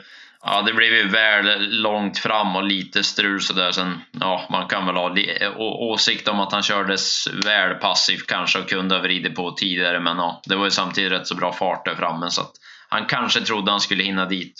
Ja, 0.48 0.62
det 0.62 0.72
blev 0.72 0.92
ju 0.92 1.08
väl 1.08 1.68
långt 1.70 2.18
fram 2.18 2.56
och 2.56 2.64
lite 2.64 3.02
strul 3.02 3.40
sådär. 3.40 3.72
Sen, 3.72 4.00
ja, 4.20 4.42
man 4.50 4.68
kan 4.68 4.86
väl 4.86 4.96
ha 4.96 5.14
åsikt 5.58 6.28
om 6.28 6.40
att 6.40 6.52
han 6.52 6.62
kördes 6.62 7.24
väl 7.46 7.74
passivt 7.74 8.26
kanske 8.26 8.58
och 8.58 8.68
kunde 8.68 8.94
ha 8.94 9.02
vridit 9.02 9.34
på 9.34 9.50
tidigare. 9.50 10.00
Men 10.00 10.16
ja, 10.16 10.40
det 10.44 10.56
var 10.56 10.64
ju 10.64 10.70
samtidigt 10.70 11.12
rätt 11.12 11.26
så 11.26 11.34
bra 11.34 11.52
fart 11.52 11.84
där 11.84 11.94
framme 11.94 12.30
så 12.30 12.40
att 12.40 12.52
han 12.88 13.06
kanske 13.06 13.40
trodde 13.40 13.70
han 13.70 13.80
skulle 13.80 14.04
hinna 14.04 14.26
dit. 14.26 14.54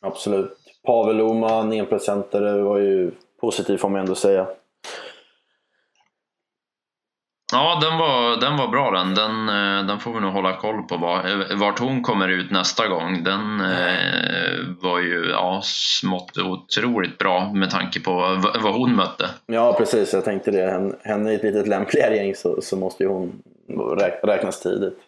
Absolut. 0.00 0.50
Pavel 0.86 1.20
Oman, 1.20 1.72
1% 1.72 2.62
var 2.62 2.78
ju 2.78 3.10
positiv 3.40 3.76
får 3.76 3.88
man 3.88 4.00
ändå 4.00 4.14
säga. 4.14 4.46
Ja, 7.54 7.78
den 7.82 7.98
var, 7.98 8.40
den 8.40 8.56
var 8.56 8.68
bra 8.68 8.90
den. 8.90 9.14
den. 9.14 9.48
Eh, 9.48 9.86
den 9.86 10.00
får 10.00 10.14
vi 10.14 10.20
nog 10.20 10.32
hålla 10.32 10.56
koll 10.56 10.82
på 10.82 10.96
vart 11.54 11.78
hon 11.78 12.02
kommer 12.02 12.28
ut 12.28 12.50
nästa 12.50 12.88
gång. 12.88 13.24
Den 13.24 13.60
eh, 13.60 14.58
var 14.80 15.00
ju 15.00 15.30
ja, 15.30 15.60
smått 15.64 16.38
otroligt 16.38 17.18
bra 17.18 17.52
med 17.52 17.70
tanke 17.70 18.00
på 18.00 18.12
vad 18.62 18.74
hon 18.74 18.96
mötte. 18.96 19.30
Ja, 19.46 19.72
precis. 19.78 20.12
Jag 20.12 20.24
tänkte 20.24 20.50
det. 20.50 20.92
Henne 21.04 21.32
i 21.32 21.34
ett 21.34 21.42
litet 21.42 21.68
lämpligare 21.68 22.16
gäng 22.16 22.34
så, 22.34 22.62
så 22.62 22.76
måste 22.76 23.02
ju 23.02 23.08
hon 23.08 23.42
räknas 24.22 24.60
tidigt. 24.60 24.98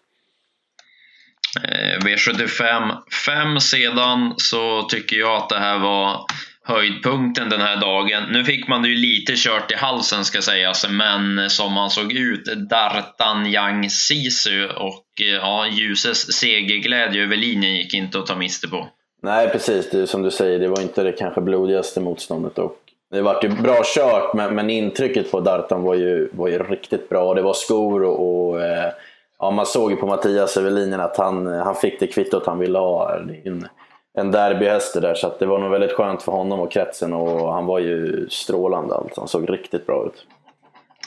Eh, 1.65 1.99
V75 1.99 2.93
5 3.27 3.61
sedan 3.61 4.35
så 4.37 4.83
tycker 4.83 5.17
jag 5.17 5.37
att 5.37 5.49
det 5.49 5.59
här 5.59 5.79
var 5.79 6.21
höjdpunkten 6.67 7.51
den 7.51 7.61
här 7.61 7.81
dagen. 7.81 8.23
Nu 8.33 8.45
fick 8.45 8.69
man 8.69 8.83
det 8.83 8.89
ju 8.89 8.95
lite 8.95 9.33
kört 9.37 9.73
i 9.73 9.75
halsen 9.75 10.25
ska 10.25 10.43
sägas, 10.43 10.87
men 10.91 11.51
som 11.51 11.73
han 11.73 11.91
såg 11.91 12.13
ut, 12.13 12.45
Dartan 12.71 13.47
Yang 13.47 13.91
Sisu 13.91 14.67
och 14.69 15.05
eh, 15.21 15.27
ja, 15.27 15.67
Ljuses 15.67 16.33
segerglädje 16.33 17.25
över 17.25 17.37
linjen 17.37 17.77
gick 17.77 17.95
inte 17.95 18.19
att 18.19 18.27
ta 18.27 18.37
miste 18.37 18.69
på. 18.69 18.89
Nej 19.23 19.49
precis, 19.49 19.91
det, 19.91 20.07
som 20.07 20.23
du 20.23 20.31
säger, 20.31 20.59
det 20.59 20.69
var 20.69 20.81
inte 20.81 21.03
det 21.03 21.13
kanske 21.13 21.41
blodigaste 21.41 22.01
motståndet 22.01 22.59
och 22.59 22.79
det 23.11 23.23
var 23.23 23.39
ju 23.43 23.49
bra 23.49 23.83
kört 23.85 24.35
men, 24.35 24.55
men 24.55 24.71
intrycket 24.71 25.31
på 25.31 25.41
Dartan 25.41 25.83
var 25.83 25.95
ju, 25.95 26.29
var 26.33 26.49
ju 26.49 26.59
riktigt 26.59 27.09
bra. 27.09 27.35
Det 27.35 27.43
var 27.43 27.55
skor 27.55 28.03
och, 28.03 28.49
och 28.49 28.63
eh, 28.63 28.93
ja, 29.39 29.51
man 29.51 29.67
såg 29.67 29.91
ju 29.91 29.97
på 29.97 30.07
Mattias 30.07 30.57
över 30.57 30.71
linjen 30.71 31.01
att 31.01 31.17
han, 31.17 31.47
eh, 31.47 31.65
han 31.65 31.75
fick 31.75 32.01
det 32.01 32.07
kvittot 32.07 32.47
han 32.47 32.59
ville 32.59 32.79
ha. 32.79 33.19
Det 33.19 33.35
är 33.35 33.49
en, 33.49 33.69
en 34.17 34.31
derbyhäst 34.31 35.01
där 35.01 35.15
så 35.15 35.35
det 35.39 35.47
var 35.47 35.59
nog 35.59 35.71
väldigt 35.71 35.93
skönt 35.93 36.23
för 36.23 36.33
honom 36.33 36.61
och 36.61 36.73
kretsen 36.73 37.13
och 37.13 37.53
han 37.53 37.67
var 37.67 37.79
ju 37.79 38.27
strålande 38.31 38.95
alltså. 38.95 39.21
Han 39.21 39.29
såg 39.29 39.53
riktigt 39.53 39.87
bra 39.87 40.07
ut. 40.07 40.27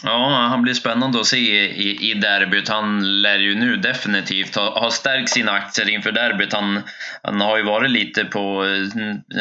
Ja, 0.03 0.47
han 0.49 0.61
blir 0.61 0.73
spännande 0.73 1.19
att 1.19 1.25
se 1.25 1.65
i, 1.65 2.11
i 2.11 2.13
derbyt. 2.13 2.69
Han 2.69 3.21
lär 3.21 3.37
ju 3.37 3.55
nu 3.55 3.75
definitivt 3.75 4.55
ha, 4.55 4.79
ha 4.79 4.91
stärkt 4.91 5.29
sina 5.29 5.51
aktier 5.51 5.89
inför 5.89 6.11
derbyt. 6.11 6.53
Han, 6.53 6.81
han 7.23 7.41
har 7.41 7.57
ju 7.57 7.63
varit 7.63 7.91
lite 7.91 8.25
på... 8.25 8.65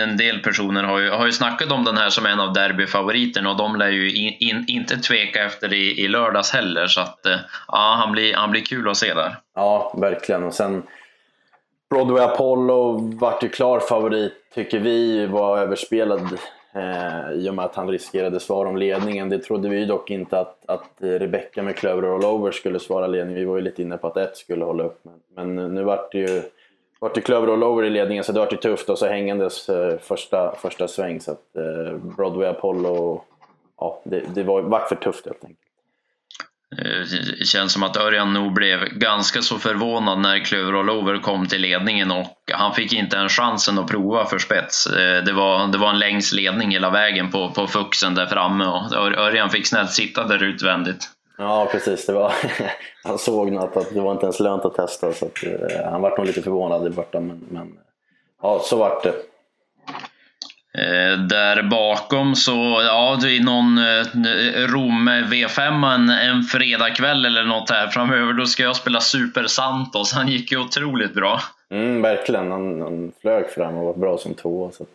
En 0.00 0.16
del 0.16 0.38
personer 0.38 0.84
har 0.84 0.98
ju, 0.98 1.10
har 1.10 1.26
ju 1.26 1.32
snackat 1.32 1.72
om 1.72 1.84
den 1.84 1.96
här 1.96 2.10
som 2.10 2.26
en 2.26 2.40
av 2.40 2.52
derbyfavoriterna 2.52 3.50
och 3.50 3.56
de 3.56 3.76
lär 3.76 3.88
ju 3.88 4.12
in, 4.12 4.36
in, 4.40 4.64
inte 4.68 4.96
tveka 4.96 5.44
efter 5.44 5.72
i, 5.72 6.04
i 6.04 6.08
lördags 6.08 6.52
heller. 6.52 6.86
Så 6.86 7.00
att, 7.00 7.20
ja, 7.68 7.96
han 7.98 8.12
blir, 8.12 8.34
han 8.34 8.50
blir 8.50 8.62
kul 8.62 8.88
att 8.88 8.96
se 8.96 9.14
där. 9.14 9.36
Ja, 9.54 9.94
verkligen. 10.00 10.44
Och 10.44 10.54
sen 10.54 10.82
Broadway 11.90 12.24
Apollo 12.24 12.92
vart 13.20 13.44
ju 13.44 13.48
klar 13.48 13.80
favorit, 13.80 14.32
tycker 14.54 14.78
vi, 14.78 15.26
var 15.26 15.58
överspelad 15.58 16.38
Eh, 16.78 17.32
I 17.32 17.50
och 17.50 17.54
med 17.54 17.64
att 17.64 17.74
han 17.74 17.90
riskerade 17.90 18.40
svar 18.40 18.66
om 18.66 18.76
ledningen. 18.76 19.28
Det 19.28 19.38
trodde 19.38 19.68
vi 19.68 19.84
dock 19.84 20.10
inte 20.10 20.40
att, 20.40 20.64
att 20.66 20.90
Rebecca 20.98 21.62
med 21.62 21.76
Clover 21.76 22.04
och 22.04 22.34
Over 22.34 22.52
skulle 22.52 22.80
svara 22.80 23.06
ledningen, 23.06 23.40
Vi 23.40 23.44
var 23.44 23.56
ju 23.56 23.62
lite 23.62 23.82
inne 23.82 23.96
på 23.96 24.06
att 24.06 24.16
ett 24.16 24.36
skulle 24.36 24.64
hålla 24.64 24.84
upp. 24.84 25.00
Men, 25.02 25.54
men 25.54 25.74
nu 25.74 25.82
vart 25.82 26.12
det 26.12 26.18
ju 26.18 26.42
vart 27.00 27.14
det 27.14 27.20
Clover 27.20 27.52
All 27.52 27.84
i 27.84 27.90
ledningen 27.90 28.24
så 28.24 28.32
det 28.32 28.40
vart 28.40 28.52
ju 28.52 28.56
tufft 28.56 28.88
och 28.88 28.98
så 28.98 29.06
hängandes 29.06 29.68
eh, 29.68 29.98
första, 29.98 30.54
första 30.54 30.88
sväng. 30.88 31.20
Så 31.20 31.32
att 31.32 31.56
eh, 31.56 31.96
Broadway 32.16 32.48
Apollo, 32.48 33.22
ja 33.80 34.00
det, 34.04 34.22
det 34.34 34.42
var, 34.42 34.62
vart 34.62 34.88
för 34.88 34.96
tufft 34.96 35.26
helt 35.26 35.44
enkelt. 35.44 35.67
Eh, 36.76 37.00
det 37.38 37.46
känns 37.46 37.72
som 37.72 37.82
att 37.82 37.96
Örjan 37.96 38.32
nog 38.32 38.52
blev 38.52 38.84
ganska 38.84 39.42
så 39.42 39.58
förvånad 39.58 40.18
när 40.18 40.38
Klöver 40.38 40.72
All 40.72 40.90
Over 40.90 41.18
kom 41.18 41.46
till 41.46 41.60
ledningen 41.60 42.10
och 42.10 42.36
han 42.52 42.74
fick 42.74 42.92
inte 42.92 43.16
ens 43.16 43.32
chansen 43.32 43.78
att 43.78 43.88
prova 43.88 44.26
för 44.26 44.38
spets. 44.38 44.86
Eh, 44.86 45.24
det 45.24 45.32
var, 45.32 45.66
det 45.66 45.78
var 45.78 45.90
en 45.90 45.98
längs 45.98 46.32
ledning 46.32 46.70
hela 46.70 46.90
vägen 46.90 47.30
på, 47.30 47.50
på 47.50 47.66
fuxen 47.66 48.14
där 48.14 48.26
framme 48.26 48.66
och 48.66 48.96
Örjan 48.96 49.50
fick 49.50 49.66
snällt 49.66 49.90
sitta 49.90 50.24
där 50.24 50.42
utvändigt. 50.42 51.08
Ja 51.38 51.68
precis, 51.72 52.06
det 52.06 52.12
var, 52.12 52.32
han 53.04 53.18
såg 53.18 53.52
nog 53.52 53.62
att, 53.62 53.94
det 53.94 54.00
var 54.00 54.12
inte 54.12 54.26
ens 54.26 54.40
lönt 54.40 54.64
att 54.64 54.74
testa 54.74 55.12
så 55.12 55.26
att, 55.26 55.44
eh, 55.44 55.90
han 55.90 56.02
var 56.02 56.18
nog 56.18 56.26
lite 56.26 56.42
förvånad 56.42 56.86
i 56.86 56.90
borta 56.90 57.20
men, 57.20 57.44
men 57.50 57.68
ja 58.42 58.60
så 58.64 58.76
vart 58.76 59.02
det. 59.02 59.12
Eh, 60.78 61.18
där 61.18 61.62
bakom 61.62 62.34
så, 62.34 62.82
ja, 62.86 63.18
det 63.22 63.36
är 63.36 63.40
någon 63.40 63.78
eh, 63.78 64.66
Rom 64.66 65.08
V5 65.08 65.94
en, 65.94 66.10
en 66.10 66.42
fredagkväll 66.42 67.24
eller 67.24 67.44
något 67.44 67.70
här 67.70 67.86
framöver. 67.86 68.32
Då 68.32 68.46
ska 68.46 68.62
jag 68.62 68.76
spela 68.76 69.00
Super 69.00 69.46
Santos. 69.46 70.12
Han 70.12 70.28
gick 70.28 70.52
ju 70.52 70.58
otroligt 70.58 71.14
bra. 71.14 71.40
Mm, 71.70 72.02
verkligen, 72.02 72.50
han, 72.50 72.80
han 72.80 73.12
flög 73.20 73.50
fram 73.50 73.76
och 73.76 73.84
var 73.84 73.94
bra 73.94 74.18
som 74.18 74.34
två. 74.34 74.70
Så 74.74 74.86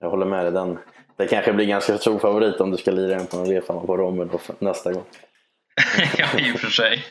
jag 0.00 0.10
håller 0.10 0.26
med 0.26 0.44
dig. 0.44 0.52
Den, 0.52 0.78
det 1.16 1.26
kanske 1.26 1.52
blir 1.52 1.66
ganska 1.66 1.98
stor 1.98 2.18
favorit 2.18 2.60
om 2.60 2.70
du 2.70 2.76
ska 2.76 2.90
lira 2.90 3.16
den 3.16 3.26
på 3.26 3.36
en 3.36 3.46
V5 3.46 3.86
på 3.86 3.96
Rommel 3.96 4.28
nästa 4.58 4.92
gång. 4.92 5.04
ja, 6.18 6.26
i 6.38 6.54
och 6.54 6.60
för 6.60 6.70
sig. 6.70 7.04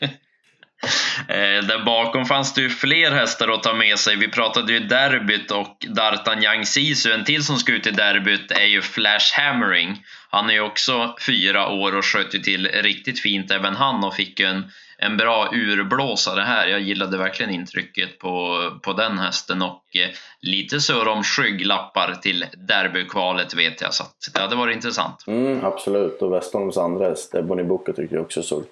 Eh, 1.28 1.66
där 1.68 1.86
bakom 1.86 2.26
fanns 2.26 2.54
det 2.54 2.62
ju 2.62 2.70
fler 2.70 3.12
hästar 3.12 3.48
att 3.48 3.64
ta 3.64 3.74
med 3.74 4.00
sig. 4.00 4.16
Vi 4.16 4.28
pratade 4.28 4.74
ju 4.74 4.80
derbyt 4.80 5.52
och 5.52 5.86
D'Artagnan 5.88 6.64
Sisu. 6.66 7.12
En 7.12 7.26
till 7.26 7.44
som 7.44 7.58
ska 7.58 7.72
ut 7.72 7.88
i 7.88 7.92
derbyt 7.92 8.52
är 8.52 8.66
ju 8.66 8.82
Flash 8.82 9.40
Hammering. 9.40 10.04
Han 10.30 10.50
är 10.50 10.54
ju 10.54 10.60
också 10.60 11.16
fyra 11.26 11.68
år 11.68 11.96
och 11.96 12.06
sköt 12.06 12.36
ju 12.36 12.40
till 12.40 12.68
riktigt 12.68 13.20
fint 13.20 13.52
även 13.52 13.76
han 13.76 14.04
och 14.04 14.16
fick 14.16 14.40
ju 14.40 14.46
en 14.46 14.72
en 14.98 15.18
bra 15.18 15.50
urblåsare 15.52 16.42
här. 16.42 16.68
Jag 16.68 16.82
gillade 16.82 17.18
verkligen 17.18 17.52
intrycket 17.52 18.20
på, 18.20 18.58
på 18.84 18.94
den 18.94 19.20
hästen 19.20 19.62
och 19.62 19.84
eh, 19.96 20.10
lite 20.42 20.80
så 20.80 21.12
om 21.12 21.24
skygglappar 21.24 22.16
till 22.22 22.46
derbykvalet 22.58 23.54
vet 23.54 23.82
jag 23.82 23.94
så 23.94 24.04
att 24.04 24.34
det 24.34 24.40
hade 24.40 24.56
varit 24.56 24.76
intressant. 24.76 25.24
Mm, 25.28 25.66
absolut 25.66 26.22
och 26.22 26.34
Westholms 26.34 26.78
andra 26.78 27.10
häst, 27.10 27.36
Bonnie 27.44 27.64
Booker 27.64 27.94
tycker 27.94 28.16
jag 28.16 28.26
också 28.26 28.44
såg, 28.44 28.64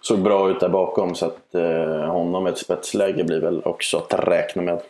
såg 0.00 0.22
bra 0.22 0.50
ut 0.50 0.60
där 0.60 0.68
bakom 0.68 1.14
så 1.14 1.26
att 1.26 1.54
eh, 1.54 2.10
honom 2.12 2.46
ett 2.46 2.58
spetsläge 2.58 3.24
blir 3.24 3.40
väl 3.40 3.62
också 3.64 3.96
att 3.98 4.28
räkna 4.28 4.62
med. 4.62 4.80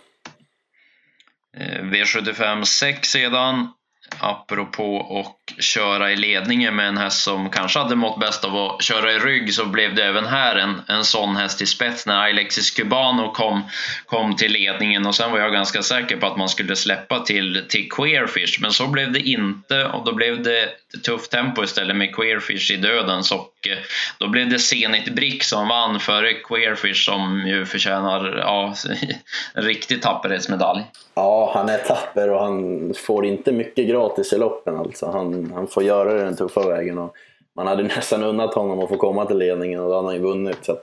Eh, 1.56 1.82
V75 1.82 2.64
6 2.64 3.08
sedan 3.08 3.68
apropå 4.18 5.20
att 5.20 5.64
köra 5.64 6.12
i 6.12 6.16
ledningen 6.16 6.76
med 6.76 6.88
en 6.88 6.98
häst 6.98 7.22
som 7.22 7.50
kanske 7.50 7.78
hade 7.78 7.96
mått 7.96 8.20
bäst 8.20 8.44
av 8.44 8.56
att 8.56 8.82
köra 8.82 9.12
i 9.12 9.18
rygg 9.18 9.54
så 9.54 9.66
blev 9.66 9.94
det 9.94 10.04
även 10.04 10.26
här 10.26 10.56
en, 10.56 10.82
en 10.88 11.04
sån 11.04 11.36
häst 11.36 11.62
i 11.62 11.66
spets 11.66 12.06
när 12.06 12.30
Alexis 12.30 12.70
Cubano 12.70 13.32
kom, 13.32 13.62
kom 14.06 14.36
till 14.36 14.52
ledningen. 14.52 15.06
Och 15.06 15.14
sen 15.14 15.32
var 15.32 15.38
jag 15.38 15.52
ganska 15.52 15.82
säker 15.82 16.16
på 16.16 16.26
att 16.26 16.36
man 16.36 16.48
skulle 16.48 16.76
släppa 16.76 17.20
till, 17.20 17.64
till 17.68 17.88
Queerfish 17.90 18.60
men 18.60 18.72
så 18.72 18.86
blev 18.86 19.12
det 19.12 19.20
inte. 19.20 19.84
Och 19.84 20.04
då 20.04 20.14
blev 20.14 20.42
det 20.42 20.68
tufft 21.02 21.30
tempo 21.30 21.64
istället 21.64 21.96
med 21.96 22.16
Queerfish 22.16 22.70
i 22.70 22.76
dödens 22.76 23.32
och 23.32 23.52
då 24.18 24.28
blev 24.28 24.48
det 24.48 24.58
Zenit 24.58 25.14
Brick 25.14 25.42
som 25.42 25.68
vann 25.68 26.00
före 26.00 26.32
Queerfish 26.32 27.04
som 27.04 27.46
ju 27.46 27.66
förtjänar 27.66 28.36
ja, 28.38 28.74
en 29.54 29.62
riktig 29.62 30.02
tapperhetsmedalj. 30.02 30.82
Ja, 31.14 31.52
han 31.54 31.68
är 31.68 31.78
tapper 31.78 32.30
och 32.30 32.40
han 32.40 32.94
får 32.94 33.26
inte 33.26 33.52
mycket 33.52 33.88
gratis 33.88 34.32
i 34.32 34.38
loppen 34.38 34.76
alltså. 34.76 35.06
Han, 35.06 35.52
han 35.54 35.66
får 35.66 35.82
göra 35.82 36.14
det 36.14 36.24
den 36.24 36.36
tuffa 36.36 36.68
vägen 36.68 36.98
och 36.98 37.14
man 37.56 37.66
hade 37.66 37.82
nästan 37.96 38.24
unnat 38.24 38.54
honom 38.54 38.80
att 38.80 38.88
få 38.88 38.96
komma 38.96 39.24
till 39.24 39.38
ledningen 39.38 39.80
och 39.80 39.88
då 39.88 39.94
hade 39.94 40.08
han 40.08 40.14
ju 40.14 40.22
vunnit. 40.22 40.58
Så 40.62 40.78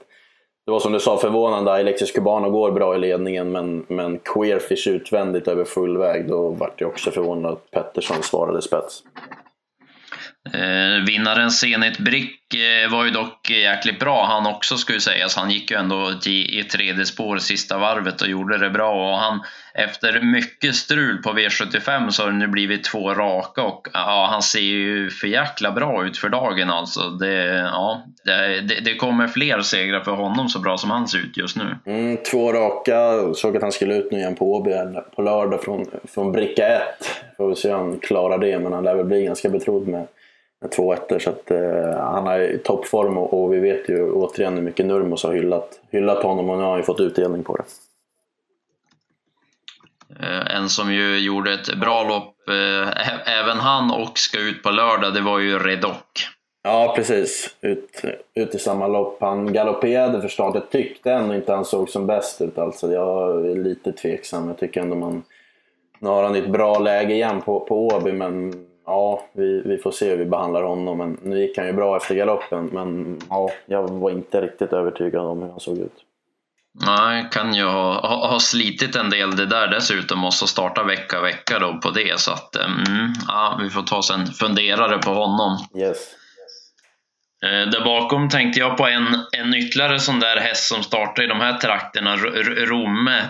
det 0.66 0.72
var 0.72 0.80
som 0.80 0.92
du 0.92 1.00
sa 1.00 1.18
förvånande, 1.18 1.72
Alexis 1.72 2.12
Cubano 2.12 2.50
går 2.50 2.72
bra 2.72 2.96
i 2.96 3.00
ledningen 3.00 3.52
men, 3.52 3.86
men 3.88 4.20
Queerfish 4.20 4.88
utvändigt 4.88 5.48
över 5.48 5.66
full 5.66 5.98
väg, 5.98 6.28
då 6.28 6.50
vart 6.50 6.82
jag 6.82 6.90
också 6.90 7.12
förvånad 7.12 7.52
att 7.52 7.72
Pettersson 7.72 8.24
svarade 8.24 8.62
spets. 8.62 9.04
Eh, 10.52 11.06
vinnaren 11.06 11.52
Zenit 11.52 12.00
Brick 12.00 12.56
eh, 12.56 12.92
var 12.92 13.06
ju 13.06 13.12
dock 13.12 13.50
jäkligt 13.50 14.00
bra 14.00 14.26
han 14.26 14.48
också 14.48 14.78
skulle 14.78 15.00
sägas. 15.00 15.36
Han 15.36 15.52
gick 15.52 15.72
ju 15.72 15.78
ändå 15.78 16.12
i, 16.26 16.60
i 16.60 16.64
tredje 16.64 17.06
spår 17.06 17.38
sista 17.38 17.78
varvet 17.78 18.22
och 18.22 18.28
gjorde 18.28 18.58
det 18.58 18.70
bra. 18.70 19.12
Och 19.12 19.18
han, 19.18 19.40
efter 19.74 20.22
mycket 20.22 20.76
strul 20.76 21.18
på 21.18 21.30
V75 21.30 22.10
så 22.10 22.24
har 22.24 22.32
det 22.32 22.38
nu 22.38 22.48
blivit 22.48 22.84
två 22.84 23.14
raka 23.14 23.64
och 23.64 23.88
ja, 23.94 24.28
han 24.32 24.42
ser 24.42 24.60
ju 24.60 25.10
för 25.10 25.28
jäkla 25.28 25.72
bra 25.72 26.06
ut 26.06 26.18
för 26.18 26.30
dagen 26.30 26.70
alltså. 26.70 27.02
Det, 27.02 27.44
ja, 27.74 28.06
det, 28.24 28.62
det 28.86 28.96
kommer 28.96 29.28
fler 29.28 29.62
segrar 29.62 30.00
för 30.00 30.12
honom 30.12 30.50
så 30.50 30.60
bra 30.60 30.78
som 30.78 30.92
han 30.92 31.08
ser 31.08 31.18
ut 31.18 31.38
just 31.38 31.58
nu. 31.58 31.76
Mm, 31.86 32.18
två 32.32 32.54
raka, 32.54 33.20
såg 33.34 33.56
att 33.56 33.64
han 33.64 33.72
skulle 33.72 33.96
ut 33.96 34.12
nu 34.12 34.18
igen 34.18 34.36
på 34.36 34.54
Åby 34.54 34.72
på 35.16 35.22
lördag 35.22 35.62
från, 35.64 35.86
från 36.14 36.32
bricka 36.32 36.68
1. 36.68 36.84
Får 37.38 37.50
vi 37.50 37.56
se 37.56 37.74
om 37.74 37.80
han 37.80 38.00
klarar 38.00 38.38
det 38.38 38.60
men 38.60 38.74
han 38.74 38.84
lär 38.84 38.96
väl 38.96 39.06
bli 39.06 39.24
ganska 39.24 39.50
betrodd 39.50 39.88
med 39.88 40.08
två 40.68 40.94
ettor. 40.94 41.20
Så 41.20 41.30
att, 41.30 41.52
eh, 41.52 42.00
han 42.00 42.28
är 42.28 42.40
i 42.40 42.58
toppform 42.58 43.18
och, 43.18 43.44
och, 43.44 43.54
vi 43.54 43.60
vet 43.60 43.90
ju 43.90 44.12
återigen 44.12 44.56
hur 44.56 44.62
mycket 44.62 44.86
Nurmos 44.86 45.24
har 45.24 45.34
hyllat, 45.34 45.80
hyllat 45.92 46.24
honom 46.24 46.50
och 46.50 46.58
nu 46.58 46.64
har 46.64 46.70
han 46.70 46.80
ju 46.80 46.86
fått 46.86 47.00
utdelning 47.00 47.44
på 47.44 47.58
det. 47.58 47.64
Eh, 50.20 50.56
en 50.56 50.70
som 50.70 50.94
ju 50.94 51.20
gjorde 51.20 51.54
ett 51.54 51.76
bra 51.76 52.04
lopp, 52.04 52.50
eh, 52.50 53.40
även 53.40 53.58
han 53.58 53.92
och 53.92 54.18
ska 54.18 54.40
ut 54.40 54.64
på 54.64 54.72
lördag, 54.72 55.14
det 55.14 55.22
var 55.22 55.40
ju 55.40 55.60
Redok. 55.60 56.28
Ja, 56.66 56.94
precis. 56.96 57.56
Ut, 57.62 58.02
ut 58.34 58.56
i 58.56 58.60
samma 58.60 58.88
lopp. 58.88 59.18
Han 59.22 59.54
galopperade 59.54 60.22
för 60.22 60.28
start. 60.28 60.56
Jag 60.56 60.70
tyckte 60.70 61.12
ändå 61.12 61.36
inte 61.36 61.54
han 61.54 61.66
såg 61.66 61.90
som 61.90 62.08
bäst 62.08 62.42
ut. 62.42 62.58
Alltså, 62.58 62.92
jag 62.92 63.46
är 63.46 63.56
lite 63.56 63.92
tveksam. 63.92 64.48
Jag 64.48 64.58
tycker 64.58 64.82
ändå 64.82 64.96
man... 64.96 65.24
Nu 66.00 66.10
har 66.10 66.24
han 66.24 66.36
ett 66.36 66.50
bra 66.50 66.80
läge 66.80 67.14
igen 67.14 67.42
på, 67.42 67.60
på 67.60 67.88
Åby, 67.88 68.12
men 68.12 68.66
ja, 68.86 69.24
vi, 69.34 69.62
vi 69.66 69.78
får 69.78 69.92
se 69.92 70.10
hur 70.10 70.18
vi 70.18 70.26
behandlar 70.26 70.64
honom. 70.64 70.98
Men 70.98 71.18
nu 71.24 71.40
gick 71.40 71.58
han 71.58 71.68
ju 71.68 71.74
bra 71.74 71.98
efter 71.98 72.16
galoppen, 72.16 72.66
men 72.66 73.20
ja, 73.30 73.50
jag 73.66 73.88
var 73.88 74.10
inte 74.10 74.42
riktigt 74.42 74.74
övertygad 74.74 75.22
om 75.22 75.42
hur 75.42 75.50
han 75.50 75.60
såg 75.60 75.78
ut. 75.78 76.06
Nej, 76.86 77.28
kan 77.32 77.54
ju 77.54 77.64
ha, 77.64 78.08
ha, 78.08 78.28
ha, 78.28 78.40
slitit 78.40 78.96
en 78.96 79.10
del 79.10 79.36
det 79.36 79.46
där 79.46 79.68
dessutom 79.68 80.26
och 80.26 80.34
så 80.34 80.48
starta 80.48 80.84
vecka 80.84 81.22
vecka 81.22 81.60
då 81.60 81.80
på 81.84 81.90
det 81.90 82.20
så 82.20 82.32
att 82.32 82.56
mm, 82.56 83.14
ja, 83.28 83.60
vi 83.64 83.70
får 83.70 83.82
ta 83.82 83.98
oss 83.98 84.12
en 84.12 84.26
funderare 84.26 84.98
på 84.98 85.10
honom. 85.10 85.58
Yes. 85.76 86.16
Eh, 87.44 87.70
där 87.70 87.84
bakom 87.84 88.30
tänkte 88.30 88.60
jag 88.60 88.78
på 88.78 88.88
en, 88.88 89.16
en 89.32 89.54
ytterligare 89.54 90.00
sån 90.00 90.20
där 90.20 90.38
häst 90.38 90.68
som 90.68 90.84
startar 90.84 91.24
i 91.24 91.28
de 91.28 91.40
här 91.40 91.58
trakterna, 91.58 92.16
Romme. 92.16 93.22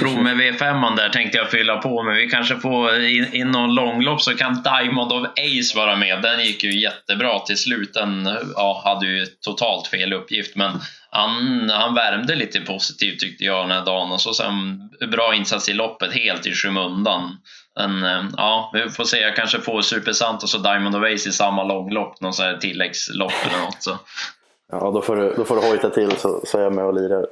Romme 0.00 0.30
V5 0.34 0.96
där 0.96 1.08
tänkte 1.08 1.38
jag 1.38 1.50
fylla 1.50 1.76
på 1.76 2.02
med. 2.02 2.16
Vi 2.16 2.28
kanske 2.28 2.56
får 2.56 3.04
in, 3.04 3.34
in 3.34 3.50
någon 3.50 3.74
långlopp 3.74 4.22
så 4.22 4.36
kan 4.36 4.62
Diamond 4.62 5.12
of 5.12 5.26
Ace 5.26 5.76
vara 5.76 5.96
med. 5.96 6.22
Den 6.22 6.44
gick 6.44 6.64
ju 6.64 6.80
jättebra 6.80 7.38
till 7.38 7.58
slut. 7.58 7.94
Den 7.94 8.28
ja, 8.54 8.82
hade 8.84 9.06
ju 9.06 9.26
totalt 9.26 9.86
fel 9.86 10.12
uppgift 10.12 10.56
men 10.56 10.80
han, 11.10 11.70
han 11.70 11.94
värmde 11.94 12.34
lite 12.34 12.60
positivt 12.60 13.20
tyckte 13.20 13.44
jag 13.44 13.64
den 13.64 13.76
här 13.76 13.84
dagen 13.84 14.12
och 14.12 14.20
så 14.20 14.34
sen 14.34 14.90
bra 15.10 15.34
insats 15.34 15.68
i 15.68 15.72
loppet 15.72 16.12
helt 16.12 16.46
i 16.46 16.52
skymundan. 16.52 17.36
Men 17.76 18.04
eh, 18.04 18.30
ja, 18.36 18.70
vi 18.72 18.90
får 18.90 19.04
se. 19.04 19.20
Jag 19.20 19.36
kanske 19.36 19.60
får 19.60 19.82
Super 19.82 20.12
Santos 20.12 20.54
och 20.54 20.62
Diamond 20.62 20.96
of 20.96 21.02
Ace 21.02 21.28
i 21.28 21.32
samma 21.32 21.64
långlopp, 21.64 22.20
någon 22.20 22.32
sån 22.32 22.46
här 22.46 22.56
tilläggslopp 22.56 23.32
eller 23.46 23.64
något. 23.64 23.82
Så. 23.82 23.98
Ja, 24.72 24.90
då 24.90 25.02
får 25.02 25.16
du, 25.16 25.34
då 25.36 25.44
får 25.44 25.56
du 25.56 25.62
hojta 25.62 25.90
till 25.90 26.16
så, 26.16 26.40
så 26.44 26.58
är 26.58 26.62
jag 26.62 26.74
med 26.74 26.84
och 26.84 26.94
lirar. 26.94 27.26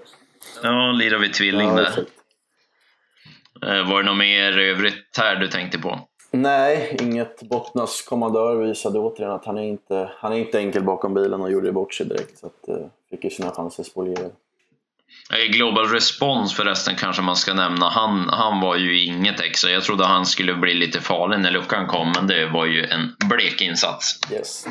Ja, 0.63 0.93
lirar 0.93 1.19
vi 1.19 1.29
tvilling 1.29 1.69
ja, 1.69 1.75
där. 1.75 2.05
Eh, 3.67 3.91
var 3.91 4.03
det 4.03 4.09
något 4.09 4.19
mer 4.19 4.59
övrigt 4.59 5.19
här 5.19 5.37
du 5.37 5.49
tänkte 5.49 5.79
på? 5.79 6.01
Nej, 6.31 6.97
inget 7.01 7.43
Bottnas 7.43 8.03
kommandör 8.03 8.57
visade 8.57 8.99
återigen 8.99 9.33
att 9.33 9.45
han 9.45 9.59
är 9.59 9.63
inte, 9.63 10.11
han 10.17 10.33
är 10.33 10.37
inte 10.37 10.59
enkel 10.59 10.83
bakom 10.83 11.15
bilen 11.15 11.41
och 11.41 11.51
gjorde 11.51 11.73
bort 11.73 11.95
sig 11.95 12.07
direkt. 12.07 12.39
Så 12.39 12.47
att, 12.47 12.69
uh, 12.69 12.87
fick 13.11 13.25
ju 13.25 13.31
sina 13.31 13.51
chanser 13.51 13.83
spolierade. 13.83 14.31
Global 15.49 15.87
Response 15.87 16.57
förresten 16.57 16.97
kanske 16.97 17.23
man 17.23 17.37
ska 17.37 17.55
nämna. 17.55 17.89
Han, 17.89 18.29
han 18.29 18.61
var 18.61 18.77
ju 18.77 19.05
inget 19.05 19.41
extra. 19.41 19.71
Jag 19.71 19.83
trodde 19.83 20.07
han 20.07 20.27
skulle 20.27 20.55
bli 20.55 20.75
lite 20.75 21.01
farlig 21.01 21.41
när 21.41 21.51
luckan 21.51 21.87
kom, 21.87 22.13
men 22.17 22.27
det 22.27 22.47
var 22.47 22.67
ju 22.67 22.85
en 22.85 23.17
blek 23.29 23.61
insats. 23.61 24.21
Yes. 24.33 24.67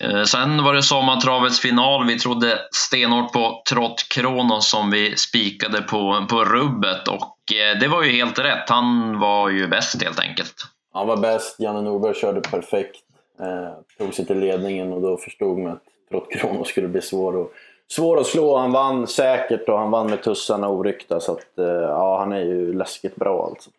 Eh, 0.00 0.22
sen 0.22 0.64
var 0.64 0.74
det 0.74 0.82
sommartravets 0.82 1.60
final. 1.60 2.06
Vi 2.06 2.18
trodde 2.18 2.58
stenhårt 2.72 3.32
på 3.32 3.62
Trott 3.70 4.06
Kronos 4.10 4.70
som 4.70 4.90
vi 4.90 5.16
spikade 5.16 5.82
på, 5.82 6.26
på 6.30 6.44
rubbet 6.44 7.08
och 7.08 7.52
eh, 7.52 7.78
det 7.80 7.88
var 7.88 8.02
ju 8.02 8.12
helt 8.12 8.38
rätt. 8.38 8.68
Han 8.68 9.18
var 9.18 9.50
ju 9.50 9.68
bäst 9.68 10.02
helt 10.02 10.20
enkelt. 10.20 10.54
Han 10.92 11.06
var 11.06 11.16
bäst. 11.16 11.60
Janne 11.60 11.82
Norberg 11.82 12.14
körde 12.14 12.40
perfekt. 12.40 12.96
Eh, 13.40 13.72
tog 13.98 14.14
sig 14.14 14.26
till 14.26 14.38
ledningen 14.38 14.92
och 14.92 15.00
då 15.00 15.16
förstod 15.16 15.58
man 15.58 15.72
att 15.72 15.82
Trott 16.10 16.32
Kronos 16.32 16.68
skulle 16.68 16.88
bli 16.88 17.02
svår, 17.02 17.36
och, 17.36 17.52
svår 17.88 18.20
att 18.20 18.26
slå. 18.26 18.56
Han 18.56 18.72
vann 18.72 19.06
säkert 19.06 19.68
och 19.68 19.78
han 19.78 19.90
vann 19.90 20.10
med 20.10 20.22
tussarna 20.22 20.68
orykta, 20.68 21.20
så 21.20 21.32
att, 21.32 21.58
eh, 21.58 21.66
ja, 21.66 22.18
han 22.18 22.32
är 22.32 22.40
ju 22.40 22.72
läskigt 22.72 23.16
bra 23.16 23.46
alltså. 23.46 23.70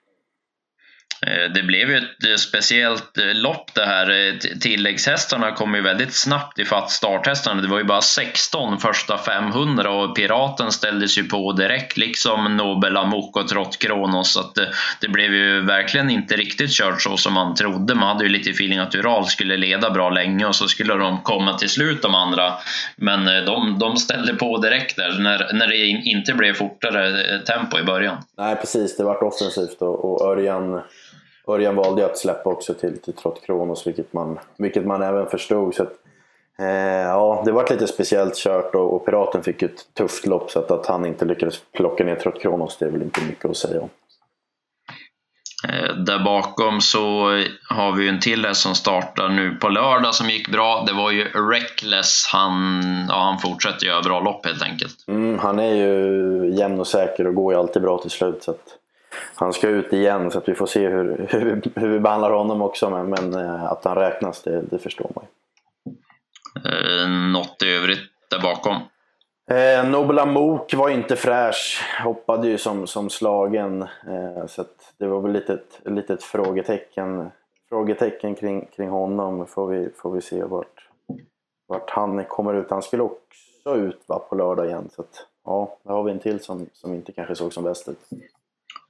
Eh, 1.21 1.51
det 1.53 1.63
blev 1.63 1.89
ju 1.89 1.97
ett 1.97 2.25
eh, 2.27 2.35
speciellt 2.35 3.17
eh, 3.17 3.33
lopp 3.33 3.73
det 3.73 3.85
här. 3.85 4.39
Tilläggshästarna 4.59 5.51
kom 5.51 5.75
ju 5.75 5.81
väldigt 5.81 6.13
snabbt 6.13 6.59
ifatt 6.59 6.91
starthästarna. 6.91 7.61
Det 7.61 7.67
var 7.67 7.77
ju 7.77 7.83
bara 7.83 8.01
16 8.01 8.79
första 8.79 9.17
500 9.17 9.91
och 9.91 10.15
Piraten 10.15 10.71
ställdes 10.71 11.17
ju 11.17 11.23
på 11.23 11.51
direkt, 11.51 11.97
liksom 11.97 12.57
Nobel 12.57 12.97
Amok 12.97 13.37
och 13.37 13.47
Trott 13.47 13.79
Kronos. 13.79 14.33
Så 14.33 14.41
det, 14.55 14.69
det, 15.01 15.07
blev 15.07 15.33
ju 15.33 15.61
verkligen 15.61 16.09
inte 16.09 16.35
riktigt 16.35 16.71
kört 16.71 17.01
så 17.01 17.17
som 17.17 17.33
man 17.33 17.55
trodde. 17.55 17.95
Man 17.95 18.07
hade 18.07 18.23
ju 18.23 18.29
lite 18.29 18.49
feeling 18.49 18.79
att 18.79 18.95
Ural 18.95 19.25
skulle 19.25 19.57
leda 19.57 19.89
bra 19.89 20.09
länge 20.09 20.45
och 20.45 20.55
så 20.55 20.67
skulle 20.67 20.93
de 20.93 21.21
komma 21.21 21.57
till 21.57 21.69
slut 21.69 22.01
de 22.01 22.15
andra. 22.15 22.53
Men 22.95 23.45
de, 23.45 23.79
de 23.79 23.97
ställde 23.97 24.33
på 24.33 24.57
direkt 24.57 24.95
där 24.95 25.19
när, 25.19 25.53
när 25.53 25.67
det 25.67 25.77
inte 25.87 26.33
blev 26.33 26.53
fortare 26.53 27.39
tempo 27.39 27.79
i 27.79 27.83
början. 27.83 28.17
Nej 28.37 28.55
precis, 28.55 28.97
det 28.97 29.03
vart 29.03 29.23
offensivt 29.23 29.81
och, 29.81 30.05
och 30.05 30.31
Örjan 30.31 30.81
Örjan 31.47 31.75
valde 31.75 32.05
att 32.05 32.17
släppa 32.17 32.49
också 32.49 32.73
till, 32.73 33.01
till 33.01 33.13
Trott 33.13 33.41
Kronos, 33.45 33.87
vilket 33.87 34.13
man, 34.13 34.39
vilket 34.57 34.85
man 34.85 35.01
även 35.01 35.27
förstod. 35.27 35.75
Så 35.75 35.83
att, 35.83 35.93
eh, 36.59 36.67
ja, 37.01 37.41
det 37.45 37.51
var 37.51 37.69
lite 37.69 37.87
speciellt 37.87 38.35
kört 38.35 38.75
och, 38.75 38.93
och, 38.93 39.05
Piraten 39.05 39.43
fick 39.43 39.61
ett 39.61 39.93
tufft 39.93 40.25
lopp 40.25 40.51
så 40.51 40.59
att, 40.59 40.71
att 40.71 40.85
han 40.85 41.05
inte 41.05 41.25
lyckades 41.25 41.61
plocka 41.71 42.03
ner 42.03 42.15
Trott 42.15 42.41
Kronos, 42.41 42.77
det 42.77 42.85
är 42.85 42.89
väl 42.89 43.01
inte 43.01 43.21
mycket 43.21 43.45
att 43.45 43.57
säga 43.57 43.81
om. 43.81 43.89
Eh, 45.63 45.95
där 45.95 46.19
bakom 46.23 46.81
så 46.81 47.29
har 47.69 47.91
vi 47.91 48.09
en 48.09 48.19
till 48.19 48.47
som 48.53 48.75
startar 48.75 49.29
nu 49.29 49.55
på 49.55 49.69
lördag 49.69 50.15
som 50.15 50.29
gick 50.29 50.51
bra. 50.51 50.83
Det 50.87 50.93
var 50.93 51.11
ju 51.11 51.23
Reckless. 51.23 52.29
Han, 52.31 52.81
ja, 53.09 53.15
han 53.15 53.39
fortsätter 53.39 53.85
göra 53.85 54.01
bra 54.01 54.19
lopp 54.19 54.45
helt 54.45 54.63
enkelt. 54.63 54.95
Mm, 55.07 55.39
han 55.39 55.59
är 55.59 55.75
ju 55.75 56.55
jämn 56.57 56.79
och 56.79 56.87
säker 56.87 57.27
och 57.27 57.35
går 57.35 57.53
ju 57.53 57.59
alltid 57.59 57.81
bra 57.81 57.97
till 57.97 58.11
slut. 58.11 58.43
Så 58.43 58.51
att 58.51 58.77
han 59.35 59.53
ska 59.53 59.67
ut 59.67 59.93
igen 59.93 60.31
så 60.31 60.37
att 60.37 60.49
vi 60.49 60.55
får 60.55 60.65
se 60.65 60.87
hur, 60.87 61.27
hur, 61.29 61.61
hur 61.75 61.87
vi 61.87 61.99
behandlar 61.99 62.31
honom 62.31 62.61
också. 62.61 62.89
Men, 62.89 63.09
men 63.09 63.33
eh, 63.33 63.63
att 63.63 63.85
han 63.85 63.95
räknas, 63.95 64.43
det, 64.43 64.61
det 64.61 64.79
förstår 64.79 65.11
man 65.15 65.23
ju. 65.23 65.31
Eh, 66.65 67.09
något 67.09 67.63
i 67.63 67.71
övrigt 67.71 67.99
där 68.29 68.41
bakom? 68.41 68.75
Eh, 69.51 69.89
Nobel 69.89 70.19
Amok 70.19 70.73
var 70.73 70.89
inte 70.89 71.15
fräsch, 71.15 71.83
hoppade 72.03 72.47
ju 72.47 72.57
som, 72.57 72.87
som 72.87 73.09
slagen. 73.09 73.81
Eh, 73.81 74.45
så 74.47 74.65
det 74.97 75.07
var 75.07 75.21
väl 75.21 75.31
lite 75.31 75.53
ett 75.53 75.81
litet 75.85 76.23
frågetecken, 76.23 77.31
frågetecken 77.69 78.35
kring, 78.35 78.65
kring 78.75 78.89
honom. 78.89 79.47
Får 79.47 79.67
vi, 79.67 79.89
får 79.95 80.11
vi 80.11 80.21
se 80.21 80.43
vart, 80.43 80.89
vart 81.67 81.89
han 81.89 82.25
kommer 82.25 82.53
ut. 82.53 82.69
Han 82.69 82.81
skulle 82.81 83.03
också 83.03 83.75
ut 83.75 84.01
va, 84.05 84.19
på 84.19 84.35
lördag 84.35 84.65
igen. 84.65 84.89
Så 84.95 85.01
att, 85.01 85.25
ja, 85.45 85.77
där 85.83 85.93
har 85.93 86.03
vi 86.03 86.11
en 86.11 86.19
till 86.19 86.39
som, 86.39 86.65
som 86.73 86.93
inte 86.93 87.11
kanske 87.11 87.35
såg 87.35 87.53
som 87.53 87.63
bäst 87.63 87.89
ut. 87.89 87.99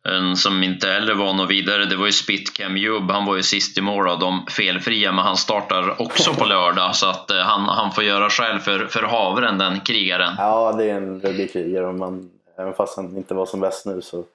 En 0.07 0.35
som 0.35 0.63
inte 0.63 0.87
heller 0.87 1.13
var 1.13 1.33
något 1.33 1.49
vidare, 1.49 1.85
det 1.85 1.95
var 1.95 2.05
ju 2.05 2.11
Spitcam 2.11 2.77
Jubb. 2.77 3.11
Han 3.11 3.25
var 3.25 3.35
ju 3.35 3.43
sist 3.43 3.77
i 3.77 3.81
mål 3.81 4.07
av 4.07 4.19
de 4.19 4.45
felfria, 4.45 5.11
men 5.11 5.25
han 5.25 5.37
startar 5.37 6.01
också 6.01 6.33
på 6.33 6.45
lördag. 6.45 6.95
Så 6.95 7.09
att 7.09 7.31
eh, 7.31 7.37
han, 7.37 7.61
han 7.61 7.91
får 7.91 8.03
göra 8.03 8.29
själv 8.29 8.59
för, 8.59 8.85
för 8.85 9.03
havren, 9.03 9.57
den 9.57 9.79
krigaren. 9.79 10.33
Ja, 10.37 10.73
det 10.77 10.89
är 10.89 10.95
en 10.95 11.21
ruggig 11.21 11.53
krigare. 11.53 11.91
Man, 11.91 12.29
även 12.59 12.73
fast 12.73 12.97
han 12.97 13.17
inte 13.17 13.33
var 13.33 13.45
som 13.45 13.59
bäst 13.59 13.85
nu 13.85 14.01
så... 14.01 14.25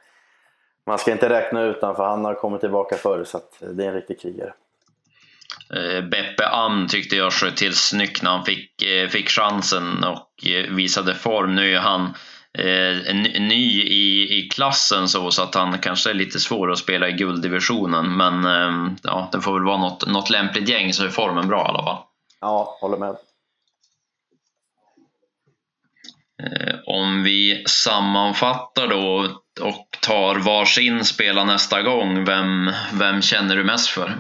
Man 0.87 0.99
ska 0.99 1.13
inte 1.13 1.29
räkna 1.29 1.63
ut 1.63 1.81
honom, 1.81 1.97
för 1.97 2.05
han 2.05 2.25
har 2.25 2.35
kommit 2.35 2.61
tillbaka 2.61 2.97
förr, 2.97 3.25
så 3.25 3.37
att 3.37 3.63
det 3.77 3.85
är 3.85 3.89
en 3.89 3.95
riktig 3.95 4.21
krigare. 4.21 4.53
Eh, 5.75 6.05
Beppe 6.05 6.49
Am 6.49 6.89
tyckte 6.89 7.17
jag 7.17 7.33
sköt 7.33 7.57
till 7.57 7.75
snyggt 7.75 8.23
när 8.23 8.31
han 8.31 8.45
fick, 8.45 8.83
eh, 8.83 9.09
fick 9.09 9.29
chansen 9.29 10.05
och 10.05 10.29
visade 10.69 11.15
form. 11.15 11.55
Nu 11.55 11.75
är 11.75 11.81
han 11.81 12.05
eh, 12.05 12.11
ny 13.41 13.83
i, 13.83 14.39
i 14.39 14.49
klassen 14.49 15.09
så, 15.09 15.31
så 15.31 15.43
att 15.43 15.55
han 15.55 15.79
kanske 15.79 16.11
är 16.11 16.15
lite 16.15 16.39
svår 16.39 16.73
att 16.73 16.79
spela 16.79 17.09
i 17.09 17.13
gulddivisionen. 17.13 18.17
Men 18.17 18.45
eh, 18.45 18.93
ja, 19.03 19.29
det 19.33 19.41
får 19.41 19.53
väl 19.55 19.65
vara 19.65 19.79
något, 19.79 20.07
något 20.07 20.31
lämpligt 20.31 20.69
gäng 20.69 20.93
så 20.93 21.05
är 21.05 21.09
formen 21.09 21.49
bra 21.49 21.65
i 21.65 21.69
alla 21.69 21.83
fall. 21.83 22.05
Ja, 22.41 22.79
håller 22.81 22.97
med. 22.97 23.17
Eh, 26.43 26.75
om 26.87 27.23
vi 27.23 27.65
sammanfattar 27.67 28.89
då 28.89 29.29
och 29.61 29.89
tar 30.01 30.35
varsin 30.35 31.05
spela 31.05 31.45
nästa 31.45 31.83
gång, 31.83 32.25
vem, 32.25 32.71
vem 32.93 33.23
känner 33.23 33.57
du 33.57 33.65
mest 33.65 33.89
för? 33.89 34.13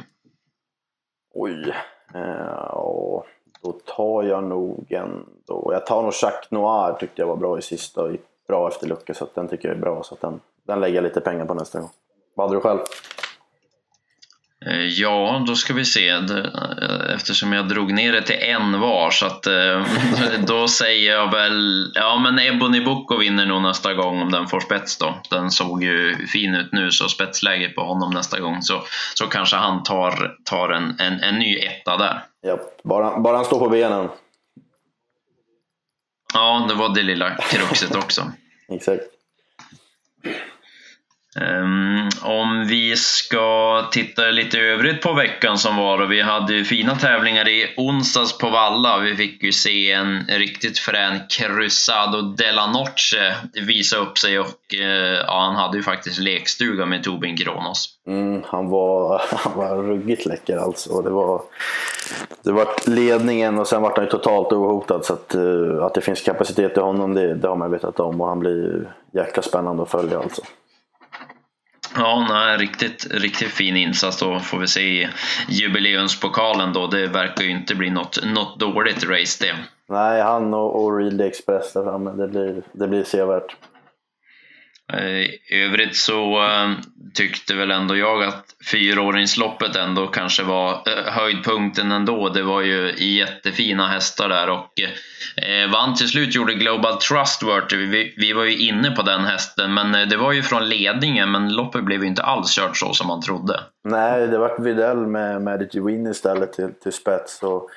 Oj, 1.34 1.74
eh, 2.14 3.22
då 3.62 3.72
tar 3.72 4.22
jag 4.22 4.44
nog 4.44 4.86
ändå... 4.92 5.70
Jag 5.72 5.86
tar 5.86 6.02
nog 6.02 6.12
Jacques 6.22 6.50
Noir 6.50 6.92
tyckte 6.92 7.22
jag 7.22 7.26
var 7.26 7.36
bra 7.36 7.58
i 7.58 7.62
sista 7.62 8.02
och 8.02 8.12
gick 8.12 8.20
bra 8.48 8.68
efter 8.68 8.86
lucka 8.86 9.14
så 9.14 9.26
den 9.34 9.48
tycker 9.48 9.68
jag 9.68 9.76
är 9.76 9.80
bra. 9.80 10.02
Så 10.02 10.16
den, 10.20 10.40
den 10.66 10.80
lägger 10.80 10.94
jag 10.94 11.02
lite 11.02 11.20
pengar 11.20 11.44
på 11.44 11.54
nästa 11.54 11.80
gång. 11.80 11.90
Vad 12.34 12.48
hade 12.48 12.56
du 12.56 12.60
själv? 12.60 12.78
Eh, 14.66 14.86
ja, 14.86 15.44
då 15.46 15.54
ska 15.54 15.74
vi 15.74 15.84
se. 15.84 16.08
Eh, 16.08 17.14
eftersom 17.14 17.52
jag 17.52 17.68
drog 17.68 17.92
ner 17.92 18.12
det 18.12 18.22
till 18.22 18.38
en 18.40 18.80
var 18.80 19.10
så 19.10 19.26
att 19.26 19.46
eh, 19.46 19.86
då 20.46 20.68
säger 20.68 21.12
jag 21.12 21.30
väl 21.30 21.90
ja 21.94 22.18
men 22.18 22.38
Ebony 22.38 22.84
Boko 22.84 23.16
vinner 23.16 23.46
nog 23.46 23.62
nästa 23.62 23.94
gång 23.94 24.22
om 24.22 24.32
den 24.32 24.48
får 24.48 24.60
spets 24.60 24.98
då. 24.98 25.14
Den 25.30 25.50
såg 25.50 25.82
ju 25.82 26.26
fin 26.26 26.54
ut 26.54 26.72
nu 26.72 26.90
så 26.90 27.08
spetsläge 27.08 27.68
på 27.68 27.82
honom 27.82 28.10
nästa 28.14 28.40
gång 28.40 28.62
så, 28.62 28.82
så 29.14 29.26
kanske 29.26 29.56
han 29.56 29.82
tar, 29.82 30.36
tar 30.44 30.68
en, 30.68 31.00
en, 31.00 31.20
en 31.20 31.38
ny 31.38 31.58
etta 31.58 31.96
där. 31.96 32.24
Ja, 32.40 32.58
bara, 32.84 33.20
bara 33.20 33.36
han 33.36 33.44
står 33.44 33.58
på 33.58 33.68
benen. 33.68 34.08
Ja, 36.34 36.66
det 36.68 36.74
var 36.74 36.94
det 36.94 37.02
lilla 37.02 37.34
kruxet 37.34 37.96
också. 37.96 38.32
Exakt. 38.68 39.02
Um, 41.40 42.10
om 42.22 42.66
vi 42.68 42.96
ska 42.96 43.82
titta 43.92 44.22
lite 44.22 44.58
övrigt 44.58 45.02
på 45.02 45.12
veckan 45.12 45.58
som 45.58 45.76
var 45.76 46.02
och 46.02 46.12
vi 46.12 46.20
hade 46.20 46.54
ju 46.54 46.64
fina 46.64 46.96
tävlingar 46.96 47.48
i 47.48 47.74
onsdags 47.76 48.38
på 48.38 48.50
Valla. 48.50 48.98
Vi 48.98 49.16
fick 49.16 49.42
ju 49.42 49.52
se 49.52 49.92
en 49.92 50.26
riktigt 50.28 50.78
frän 50.78 51.20
Cruzado 51.28 52.22
della 52.22 52.66
Noche 52.66 53.36
visa 53.66 53.96
upp 53.96 54.18
sig 54.18 54.38
och 54.38 54.74
uh, 54.74 54.84
ja, 55.26 55.40
han 55.40 55.56
hade 55.56 55.76
ju 55.76 55.82
faktiskt 55.82 56.18
lekstuga 56.18 56.86
med 56.86 57.04
Tobin 57.04 57.36
Kronos. 57.36 57.88
Mm, 58.06 58.42
han, 58.46 58.68
var, 58.68 59.22
han 59.30 59.52
var 59.56 59.82
ruggigt 59.82 60.26
läcker 60.26 60.56
alltså. 60.56 61.02
Det 61.02 61.10
var, 61.10 61.42
det 62.42 62.52
var 62.52 62.68
ledningen 62.86 63.58
och 63.58 63.66
sen 63.66 63.82
var 63.82 63.92
han 63.96 64.04
ju 64.04 64.10
totalt 64.10 64.52
ohotad 64.52 65.04
så 65.04 65.12
att, 65.12 65.34
uh, 65.34 65.84
att 65.84 65.94
det 65.94 66.00
finns 66.00 66.20
kapacitet 66.20 66.76
i 66.76 66.80
honom 66.80 67.14
det, 67.14 67.34
det 67.34 67.48
har 67.48 67.56
man 67.56 67.70
vetat 67.70 68.00
om 68.00 68.20
och 68.20 68.28
han 68.28 68.38
blir 68.38 68.92
jäkla 69.12 69.42
spännande 69.42 69.82
att 69.82 69.90
följa 69.90 70.18
alltså. 70.18 70.42
Ja, 71.96 72.26
nej, 72.28 72.56
riktigt, 72.56 73.06
riktigt 73.10 73.48
fin 73.50 73.76
insats 73.76 74.18
då 74.18 74.38
får 74.38 74.58
vi 74.58 74.66
se 74.66 74.80
i 74.80 75.08
jubileumspokalen 75.48 76.72
då. 76.72 76.86
Det 76.86 77.06
verkar 77.06 77.44
ju 77.44 77.50
inte 77.50 77.74
bli 77.74 77.90
något, 77.90 78.24
något 78.24 78.60
dåligt 78.60 79.04
race 79.04 79.44
det. 79.44 79.54
Nej, 79.88 80.22
han 80.22 80.54
och, 80.54 80.84
och 80.84 80.98
Real 80.98 81.20
Express 81.20 81.72
där 81.72 81.82
framme, 81.82 82.10
det 82.10 82.28
blir, 82.28 82.62
det 82.72 82.88
blir 82.88 83.04
sevärt. 83.04 83.56
Eh, 84.92 85.20
I 85.56 85.64
övrigt 85.64 85.96
så 85.96 86.42
eh, 86.42 86.70
tyckte 87.14 87.54
väl 87.54 87.70
ändå 87.70 87.96
jag 87.96 88.24
att 88.24 88.44
fyraåringsloppet 88.70 89.76
ändå 89.76 90.06
kanske 90.06 90.42
var 90.42 90.72
eh, 90.72 91.12
höjdpunkten 91.12 91.92
ändå. 91.92 92.28
Det 92.28 92.42
var 92.42 92.62
ju 92.62 92.94
jättefina 92.98 93.86
hästar 93.86 94.28
där 94.28 94.50
och 94.50 94.68
vann 95.72 95.94
till 95.94 96.08
slut 96.08 96.34
gjorde 96.34 96.54
Global 96.54 96.96
Trustworthy. 96.98 97.86
Vi, 97.86 98.14
vi 98.16 98.32
var 98.32 98.44
ju 98.44 98.56
inne 98.56 98.90
på 98.90 99.02
den 99.02 99.20
hästen 99.20 99.74
men 99.74 100.08
det 100.08 100.16
var 100.16 100.32
ju 100.32 100.42
från 100.42 100.68
ledningen 100.68 101.30
men 101.30 101.52
loppet 101.52 101.84
blev 101.84 102.02
ju 102.02 102.08
inte 102.08 102.22
alls 102.22 102.56
kört 102.56 102.76
så 102.76 102.92
som 102.92 103.06
man 103.06 103.20
trodde. 103.20 103.60
Nej, 103.84 104.26
det 104.26 104.38
var 104.38 104.62
Videll 104.62 105.06
med 105.06 105.42
Magic 105.42 105.74
Win 105.74 106.06
istället 106.06 106.52
till, 106.52 106.74
till 106.82 106.92
spets. 106.92 107.42
Och 107.42 107.70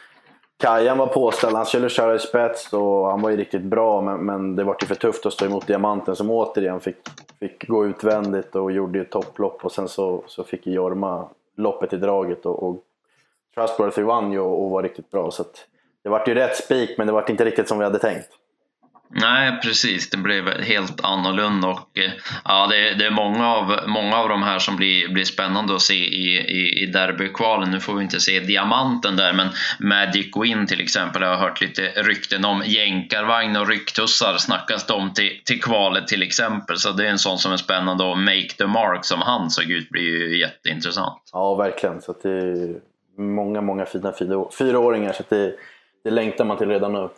Kajan 0.58 0.98
var 0.98 1.08
påställd, 1.08 1.56
han 1.56 1.66
skulle 1.66 1.90
köra 1.90 2.16
i 2.16 2.20
spets 2.20 2.74
och 2.74 3.06
han 3.06 3.22
var 3.22 3.30
ju 3.30 3.38
riktigt 3.38 3.62
bra 3.62 4.02
men, 4.02 4.26
men 4.26 4.56
det 4.56 4.64
var 4.64 4.78
ju 4.82 4.88
för 4.88 4.96
tufft 4.96 5.26
att 5.26 5.34
stå 5.34 5.46
emot 5.46 5.68
Diamanten 5.68 6.16
som 6.16 6.32
återigen 6.32 6.80
fick, 6.80 6.98
fick 7.40 7.68
gå 7.68 7.86
utvändigt 7.86 8.56
och 8.56 8.72
gjorde 8.72 8.98
ju 9.00 9.06
topplopp. 9.06 9.66
Och 9.66 9.72
sen 9.72 9.88
så, 9.88 10.24
så 10.28 10.44
fick 10.44 10.68
Jorma 10.68 11.30
loppet 11.58 11.94
i 11.94 11.98
draget 11.98 12.46
och, 12.46 12.64
och 12.64 12.78
Trustworthy 13.56 14.04
vann 14.04 14.32
ju 14.32 14.40
och, 14.40 14.64
och 14.64 14.70
var 14.70 14.84
riktigt 14.84 15.12
bra. 15.12 15.32
Så 15.32 15.42
att 15.42 15.68
det 16.04 16.10
vart 16.10 16.28
ju 16.28 16.34
rätt 16.34 16.56
spik 16.56 16.98
men 16.98 17.08
det 17.08 17.14
vart 17.14 17.30
inte 17.30 17.46
riktigt 17.46 17.68
som 17.68 17.78
vi 17.78 17.84
hade 17.84 18.00
tänkt. 18.00 18.30
Nej, 19.10 19.60
precis. 19.64 20.10
Det 20.10 20.18
blev 20.18 20.62
helt 20.62 21.06
annorlunda 21.06 21.68
och 21.68 21.98
eh, 21.98 22.12
ja, 22.46 22.68
det, 22.68 22.94
det, 22.94 23.06
är 23.06 23.12
många 23.12 23.48
av, 23.48 23.80
många 23.88 24.18
av 24.18 24.30
de 24.30 24.44
här 24.44 24.60
som 24.60 24.76
blir, 24.76 25.10
blir 25.10 25.24
spännande 25.24 25.76
att 25.76 25.82
se 25.82 25.94
i, 25.94 26.38
i, 26.38 26.84
i 26.84 26.86
derbykvalen. 26.86 27.72
Nu 27.72 27.80
får 27.80 27.94
vi 27.94 28.04
inte 28.04 28.20
se 28.20 28.40
diamanten 28.40 29.16
där, 29.16 29.34
men 29.34 29.48
Magic 29.80 30.32
Win 30.42 30.68
till 30.68 30.82
exempel 30.82 31.22
Jag 31.22 31.30
har 31.30 31.38
hört 31.38 31.62
lite 31.62 31.82
rykten 31.82 32.46
om. 32.46 32.64
Jänkarvagn 32.66 33.56
och 33.56 33.68
rycktussar 33.68 34.38
snackas 34.38 34.86
det 34.86 34.94
om 34.94 35.14
till, 35.14 35.42
till 35.46 35.62
kvalet 35.62 36.08
till 36.08 36.24
exempel, 36.24 36.78
så 36.78 36.92
det 36.92 37.06
är 37.06 37.12
en 37.12 37.20
sån 37.20 37.38
som 37.38 37.52
är 37.52 37.58
spännande 37.58 38.04
och 38.04 38.18
Make 38.18 38.50
the 38.58 38.68
Mark 38.68 39.06
som 39.06 39.22
han 39.22 39.50
såg 39.50 39.72
ut 39.72 39.90
blir 39.90 40.04
ju 40.04 40.40
jätteintressant. 40.40 41.22
Ja, 41.34 41.56
verkligen. 41.56 42.02
Så 42.02 42.16
det 42.24 42.30
är 42.30 42.76
många, 43.18 43.62
många 43.62 43.86
fina 43.86 44.14
fyraåringar, 44.58 45.14
så 45.14 45.24
det, 45.30 45.56
det 46.04 46.10
längtar 46.12 46.46
man 46.46 46.58
till 46.58 46.70
redan 46.70 46.94
nu. 46.94 47.10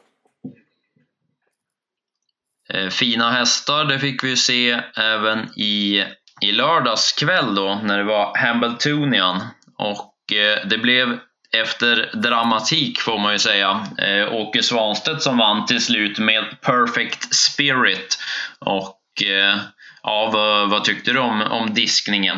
Eh, 2.73 2.89
fina 2.89 3.31
hästar, 3.31 3.85
det 3.85 3.99
fick 3.99 4.23
vi 4.23 4.35
se 4.35 4.81
även 4.97 5.59
i, 5.59 6.03
i 6.41 6.51
lördags 6.51 7.11
kväll 7.11 7.55
då 7.55 7.79
när 7.83 7.97
det 7.97 8.03
var 8.03 8.37
Hambletonian. 8.37 9.41
Och 9.77 10.33
eh, 10.33 10.67
det 10.67 10.77
blev 10.77 11.19
efter 11.55 12.11
dramatik 12.13 12.99
får 12.99 13.17
man 13.17 13.31
ju 13.31 13.39
säga. 13.39 13.87
Eh, 13.97 14.33
Åke 14.33 14.63
Svanstedt 14.63 15.21
som 15.21 15.37
vann 15.37 15.65
till 15.65 15.81
slut 15.81 16.19
med 16.19 16.43
Perfect 16.61 17.35
Spirit. 17.35 18.17
Och 18.59 19.23
eh, 19.23 19.57
ja, 20.03 20.29
vad, 20.33 20.69
vad 20.69 20.83
tyckte 20.83 21.11
du 21.11 21.19
om, 21.19 21.41
om 21.41 21.73
diskningen? 21.73 22.37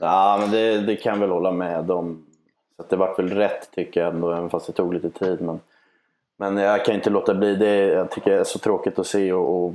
Ja, 0.00 0.36
men 0.40 0.50
det, 0.50 0.80
det 0.80 0.96
kan 0.96 1.12
jag 1.12 1.20
väl 1.20 1.30
hålla 1.30 1.52
med 1.52 1.90
om. 1.90 2.22
Så 2.76 2.86
det 2.90 2.96
vart 2.96 3.18
väl 3.18 3.30
rätt 3.30 3.70
tycker 3.74 4.00
jag 4.00 4.14
ändå, 4.14 4.32
även 4.32 4.50
fast 4.50 4.66
det 4.66 4.72
tog 4.72 4.94
lite 4.94 5.10
tid. 5.10 5.40
Men 5.40 5.60
men 6.36 6.56
jag 6.56 6.84
kan 6.84 6.94
inte 6.94 7.10
låta 7.10 7.34
bli 7.34 7.56
det. 7.56 7.76
Jag 7.76 8.10
tycker 8.10 8.30
det 8.30 8.40
är 8.40 8.44
så 8.44 8.58
tråkigt 8.58 8.98
att 8.98 9.06
se 9.06 9.32
och, 9.32 9.64
och 9.64 9.72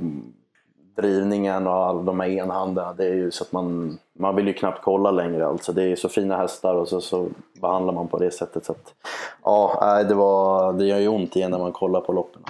drivningen 0.96 1.66
och 1.66 1.86
alla 1.86 2.02
de 2.02 2.20
här 2.20 2.28
enhanderna. 2.28 2.92
Det 2.92 3.04
är 3.04 3.14
ju 3.14 3.30
så 3.30 3.44
att 3.44 3.52
man, 3.52 3.98
man 4.18 4.36
vill 4.36 4.46
ju 4.46 4.52
knappt 4.52 4.84
kolla 4.84 5.10
längre. 5.10 5.46
Alltså. 5.46 5.72
Det 5.72 5.82
är 5.82 5.96
så 5.96 6.08
fina 6.08 6.36
hästar 6.36 6.74
och 6.74 6.88
så, 6.88 7.00
så 7.00 7.28
behandlar 7.60 7.92
man 7.92 8.08
på 8.08 8.18
det 8.18 8.30
sättet. 8.30 8.64
Så 8.64 8.72
att, 8.72 8.94
ja, 9.44 10.02
det, 10.08 10.14
var, 10.14 10.72
det 10.72 10.84
gör 10.84 10.98
ju 10.98 11.08
ont 11.08 11.36
igen 11.36 11.50
när 11.50 11.58
man 11.58 11.72
kollar 11.72 12.00
på 12.00 12.12
loppen. 12.12 12.42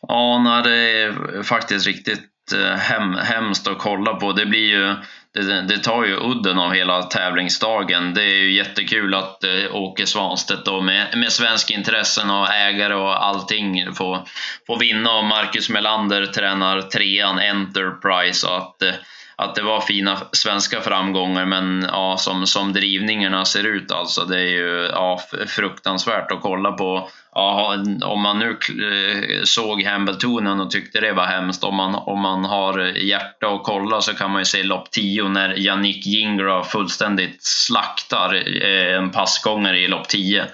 Ja, 0.00 0.38
nej, 0.38 0.62
det 0.62 1.02
är 1.02 1.42
faktiskt 1.42 1.86
riktigt 1.86 2.20
Eh, 2.52 2.76
hem, 2.76 3.14
hemskt 3.14 3.68
att 3.68 3.78
kolla 3.78 4.14
på. 4.14 4.32
Det 4.32 4.46
blir 4.46 4.68
ju 4.68 4.94
det, 5.34 5.62
det, 5.62 5.78
tar 5.78 6.04
ju 6.04 6.16
udden 6.16 6.58
av 6.58 6.72
hela 6.72 7.02
tävlingsdagen. 7.02 8.14
Det 8.14 8.22
är 8.22 8.36
ju 8.36 8.52
jättekul 8.52 9.14
att 9.14 9.44
eh, 9.44 9.74
Åke 9.74 10.06
Svanstedt 10.06 10.64
då 10.64 10.80
med, 10.80 11.18
med 11.18 11.32
svenska 11.32 11.74
intressen 11.74 12.30
och 12.30 12.50
ägare 12.50 12.94
och 12.94 13.24
allting 13.24 13.94
får, 13.94 14.22
får 14.66 14.78
vinna 14.78 15.12
och 15.12 15.24
Marcus 15.24 15.70
Melander 15.70 16.26
tränar 16.26 16.82
trean 16.82 17.38
Enterprise 17.38 18.46
och 18.46 18.56
att 18.56 18.82
eh, 18.82 18.94
att 19.42 19.54
det 19.54 19.62
var 19.62 19.80
fina 19.80 20.18
svenska 20.32 20.80
framgångar 20.80 21.46
men 21.46 21.86
ja, 21.88 22.16
som, 22.18 22.46
som 22.46 22.72
drivningarna 22.72 23.44
ser 23.44 23.64
ut 23.64 23.92
alltså 23.92 24.24
det 24.24 24.40
är 24.40 24.46
ju 24.46 24.88
ja, 24.92 25.20
fruktansvärt 25.46 26.32
att 26.32 26.42
kolla 26.42 26.72
på. 26.72 27.08
Ja, 27.34 27.76
om 28.04 28.22
man 28.22 28.38
nu 28.38 28.50
eh, 28.50 29.42
såg 29.44 29.82
Hambletonen 29.82 30.60
och 30.60 30.70
tyckte 30.70 31.00
det 31.00 31.12
var 31.12 31.26
hemskt, 31.26 31.64
om 31.64 31.74
man, 31.74 31.94
om 31.94 32.20
man 32.20 32.44
har 32.44 32.78
hjärta 32.78 33.46
att 33.46 33.62
kolla 33.64 34.00
så 34.00 34.14
kan 34.14 34.30
man 34.30 34.40
ju 34.40 34.44
se 34.44 34.62
lopp 34.62 34.90
10 34.90 35.28
när 35.28 35.58
Yannick 35.58 36.06
Jingra 36.06 36.64
fullständigt 36.64 37.44
slaktar 37.44 38.34
eh, 38.64 38.96
en 38.96 39.10
passgångare 39.10 39.78
i 39.78 39.88
lopp 39.88 40.08
10. 40.08 40.44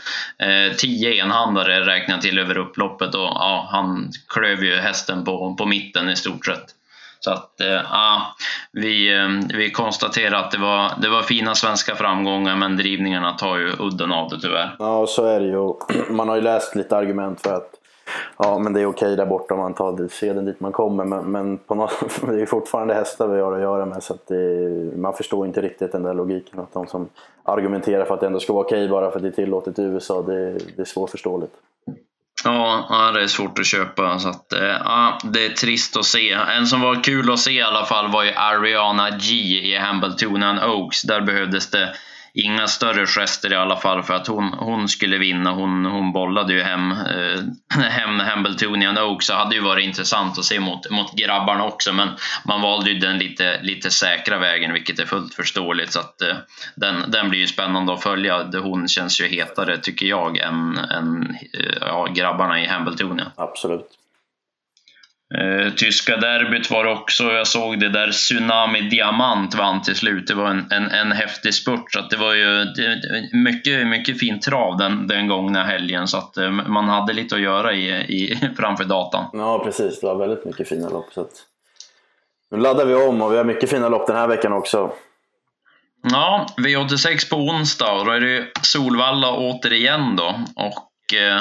10 0.78 1.14
eh, 1.14 1.24
enhandare 1.24 1.86
räknar 1.86 2.18
till 2.18 2.38
över 2.38 2.58
upploppet 2.58 3.14
och 3.14 3.20
ja, 3.20 3.68
han 3.72 4.10
klöv 4.28 4.64
ju 4.64 4.76
hästen 4.76 5.24
på, 5.24 5.54
på 5.54 5.66
mitten 5.66 6.08
i 6.08 6.16
stort 6.16 6.46
sett. 6.46 6.64
Så 7.24 7.30
att, 7.30 7.60
eh, 7.60 7.80
vi, 8.72 9.18
eh, 9.18 9.56
vi 9.58 9.70
konstaterar 9.70 10.38
att 10.38 10.50
det 10.50 10.58
var, 10.58 10.90
det 11.02 11.08
var 11.08 11.22
fina 11.22 11.54
svenska 11.54 11.94
framgångar 11.94 12.56
men 12.56 12.76
drivningarna 12.76 13.32
tar 13.32 13.58
ju 13.58 13.72
udden 13.78 14.12
av 14.12 14.30
det 14.30 14.40
tyvärr. 14.40 14.76
Ja, 14.78 15.06
så 15.06 15.24
är 15.24 15.40
det 15.40 15.46
ju. 15.46 15.74
Man 16.14 16.28
har 16.28 16.36
ju 16.36 16.42
läst 16.42 16.76
lite 16.76 16.96
argument 16.96 17.40
för 17.40 17.54
att 17.54 17.70
ja, 18.38 18.58
men 18.58 18.72
det 18.72 18.80
är 18.80 18.86
okej 18.86 19.16
där 19.16 19.26
borta 19.26 19.54
om 19.54 19.60
man 19.60 19.74
tar 19.74 20.08
seden 20.08 20.44
dit 20.44 20.60
man 20.60 20.72
kommer. 20.72 21.04
Men, 21.04 21.24
men 21.32 21.58
på 21.58 21.74
något, 21.74 21.92
det 22.26 22.42
är 22.42 22.46
fortfarande 22.46 22.94
hästar 22.94 23.28
vi 23.28 23.40
har 23.40 23.52
att 23.52 23.60
göra 23.60 23.86
med 23.86 24.02
så 24.02 24.14
att 24.14 24.26
det, 24.26 24.70
man 24.96 25.14
förstår 25.14 25.46
inte 25.46 25.60
riktigt 25.60 25.92
den 25.92 26.02
där 26.02 26.14
logiken. 26.14 26.60
Att 26.60 26.72
de 26.72 26.86
som 26.86 27.08
argumenterar 27.42 28.04
för 28.04 28.14
att 28.14 28.20
det 28.20 28.26
ändå 28.26 28.40
ska 28.40 28.52
vara 28.52 28.64
okej 28.64 28.88
bara 28.88 29.10
för 29.10 29.16
att 29.16 29.22
det 29.22 29.28
är 29.28 29.44
tillåtet 29.44 29.78
i 29.78 29.82
USA, 29.82 30.22
det, 30.22 30.52
det 30.76 30.82
är 30.82 30.84
svårförståeligt. 30.84 31.54
Ja, 32.44 33.10
det 33.14 33.22
är 33.22 33.26
svårt 33.26 33.58
att 33.58 33.66
köpa. 33.66 34.18
Så 34.18 34.28
att, 34.28 34.52
eh, 34.52 34.64
ja, 34.64 35.18
det 35.24 35.46
är 35.46 35.50
trist 35.50 35.96
att 35.96 36.04
se. 36.04 36.32
En 36.32 36.66
som 36.66 36.80
var 36.80 37.04
kul 37.04 37.32
att 37.32 37.38
se 37.38 37.52
i 37.52 37.62
alla 37.62 37.86
fall 37.86 38.10
var 38.10 38.24
ju 38.24 38.32
Ariana 38.32 39.10
G 39.10 39.34
i 39.34 39.78
Hambletonian 39.78 40.58
Oaks. 40.58 41.02
Där 41.02 41.20
behövdes 41.20 41.70
det 41.70 41.94
inga 42.34 42.66
större 42.66 43.06
gester 43.06 43.52
i 43.52 43.56
alla 43.56 43.76
fall 43.76 44.02
för 44.02 44.14
att 44.14 44.26
hon, 44.26 44.52
hon 44.52 44.88
skulle 44.88 45.18
vinna. 45.18 45.52
Hon, 45.52 45.84
hon 45.84 46.12
bollade 46.12 46.52
ju 46.52 46.62
hem, 46.62 46.92
eh, 46.92 47.40
hem 47.90 48.20
Hambletonian 48.20 48.98
Oaks, 48.98 49.26
så 49.26 49.34
hade 49.34 49.54
ju 49.54 49.60
varit 49.60 49.84
intressant 49.84 50.38
att 50.38 50.44
se 50.44 50.60
mot, 50.60 50.90
mot 50.90 51.16
grabbarna 51.16 51.64
också 51.64 51.92
men 51.92 52.08
man 52.44 52.60
valde 52.60 52.90
ju 52.90 52.98
den 52.98 53.18
lite, 53.18 53.62
lite 53.62 53.90
säkra 53.90 54.38
vägen 54.38 54.72
vilket 54.72 54.98
är 54.98 55.06
fullt 55.06 55.34
förståeligt 55.34 55.92
så 55.92 56.00
att 56.00 56.22
eh, 56.22 56.36
den, 56.74 57.10
den 57.10 57.30
blir 57.30 57.40
ju 57.40 57.46
spännande 57.46 57.92
att 57.92 58.02
följa. 58.02 58.60
Hon 58.62 58.88
känns 58.88 59.20
ju 59.20 59.26
hetare 59.26 59.78
tycker 59.78 60.06
jag 60.06 60.38
än, 60.38 60.78
än 60.78 61.36
eh, 61.52 61.76
ja, 61.80 62.06
grabbarna 62.06 62.60
i 62.60 62.66
Hambletonian. 62.66 63.30
Absolut. 63.36 63.98
Eh, 65.38 65.72
tyska 65.72 66.16
derbyt 66.16 66.70
var 66.70 66.84
också, 66.84 67.24
jag 67.24 67.46
såg 67.46 67.80
det 67.80 67.88
där 67.88 68.10
Tsunami 68.10 68.80
Diamant 68.80 69.54
vann 69.54 69.82
till 69.82 69.94
slut. 69.94 70.26
Det 70.26 70.34
var 70.34 70.50
en, 70.50 70.66
en, 70.70 70.90
en 70.90 71.12
häftig 71.12 71.54
spurt. 71.54 71.92
Så 71.92 72.00
det 72.10 72.16
var 72.16 72.34
ju 72.34 72.64
det, 72.64 73.00
mycket, 73.32 73.86
mycket 73.86 74.18
fint 74.18 74.42
trav 74.42 74.76
den, 74.76 75.06
den 75.06 75.28
gångna 75.28 75.64
helgen. 75.64 76.08
Så 76.08 76.16
att 76.18 76.36
eh, 76.36 76.50
man 76.50 76.88
hade 76.88 77.12
lite 77.12 77.34
att 77.34 77.40
göra 77.40 77.72
i, 77.72 77.88
i, 77.90 78.48
framför 78.56 78.84
datan. 78.84 79.24
Ja, 79.32 79.64
precis. 79.64 80.00
Det 80.00 80.06
var 80.06 80.16
väldigt 80.16 80.44
mycket 80.44 80.68
fina 80.68 80.88
lopp. 80.88 81.12
Så 81.12 81.20
att... 81.20 81.32
Nu 82.50 82.58
laddar 82.58 82.84
vi 82.84 82.94
om 82.94 83.22
och 83.22 83.32
vi 83.32 83.36
har 83.36 83.44
mycket 83.44 83.70
fina 83.70 83.88
lopp 83.88 84.06
den 84.06 84.16
här 84.16 84.28
veckan 84.28 84.52
också. 84.52 84.92
Ja, 86.02 86.46
V86 86.56 87.30
på 87.30 87.36
onsdag 87.36 87.92
och 87.92 88.04
då 88.04 88.10
är 88.10 88.20
det 88.20 88.46
Solvalla 88.62 89.32
återigen 89.36 90.16
då. 90.16 90.34
Och 90.56 91.14
eh, 91.14 91.40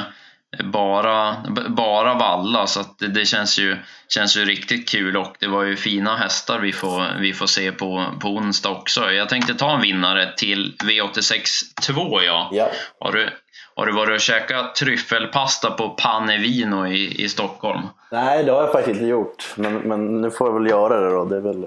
bara, 0.60 1.36
bara 1.68 2.14
valla 2.14 2.68
så 2.68 2.80
att 2.80 3.00
det, 3.00 3.26
känns, 3.26 3.60
ju, 3.60 3.78
känns 4.08 4.38
ju 4.38 4.46
riktigt 4.46 4.90
kul 4.90 5.18
och 5.18 5.36
det 5.40 5.48
var 5.48 5.64
ju 5.64 5.76
fina 5.76 6.16
hästar 6.16 6.60
vi 6.60 6.72
får, 6.72 7.20
vi 7.22 7.34
får 7.34 7.46
se 7.46 7.72
på, 7.72 8.06
på 8.22 8.28
onsdag 8.28 8.70
också. 8.70 9.12
Jag 9.12 9.30
tänkte 9.30 9.54
ta 9.54 9.76
en 9.76 9.82
vinnare 9.82 10.34
till 10.38 10.76
V86 10.84 11.46
2 11.82 12.22
ja. 12.22 12.50
ja. 12.52 12.68
Har, 13.00 13.12
du, 13.12 13.30
har 13.76 13.86
du 13.86 13.92
varit 13.92 14.16
och 14.16 14.20
käkat 14.20 14.76
tryffelpasta 14.76 15.72
på 15.72 15.90
Panevino 15.90 16.88
i, 16.88 17.24
i 17.24 17.30
Stockholm? 17.30 17.82
Nej 18.12 18.44
det 18.44 18.52
har 18.52 18.62
jag 18.62 18.72
faktiskt 18.72 18.96
inte 18.96 19.06
gjort 19.06 19.54
men, 19.56 19.74
men 19.74 20.22
nu 20.22 20.32
får 20.32 20.48
jag 20.48 20.54
väl 20.60 20.70
göra 20.70 21.00
det 21.00 21.10
då. 21.10 21.26
Det, 21.26 21.36
är 21.36 21.42
väl, 21.42 21.62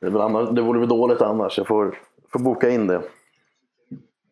det, 0.00 0.06
är 0.06 0.10
väl 0.10 0.20
annars, 0.20 0.48
det 0.50 0.62
vore 0.62 0.78
väl 0.78 0.88
dåligt 0.88 1.22
annars. 1.22 1.58
Jag 1.58 1.66
får, 1.66 1.98
får 2.32 2.38
boka 2.38 2.70
in 2.70 2.86
det. 2.86 3.02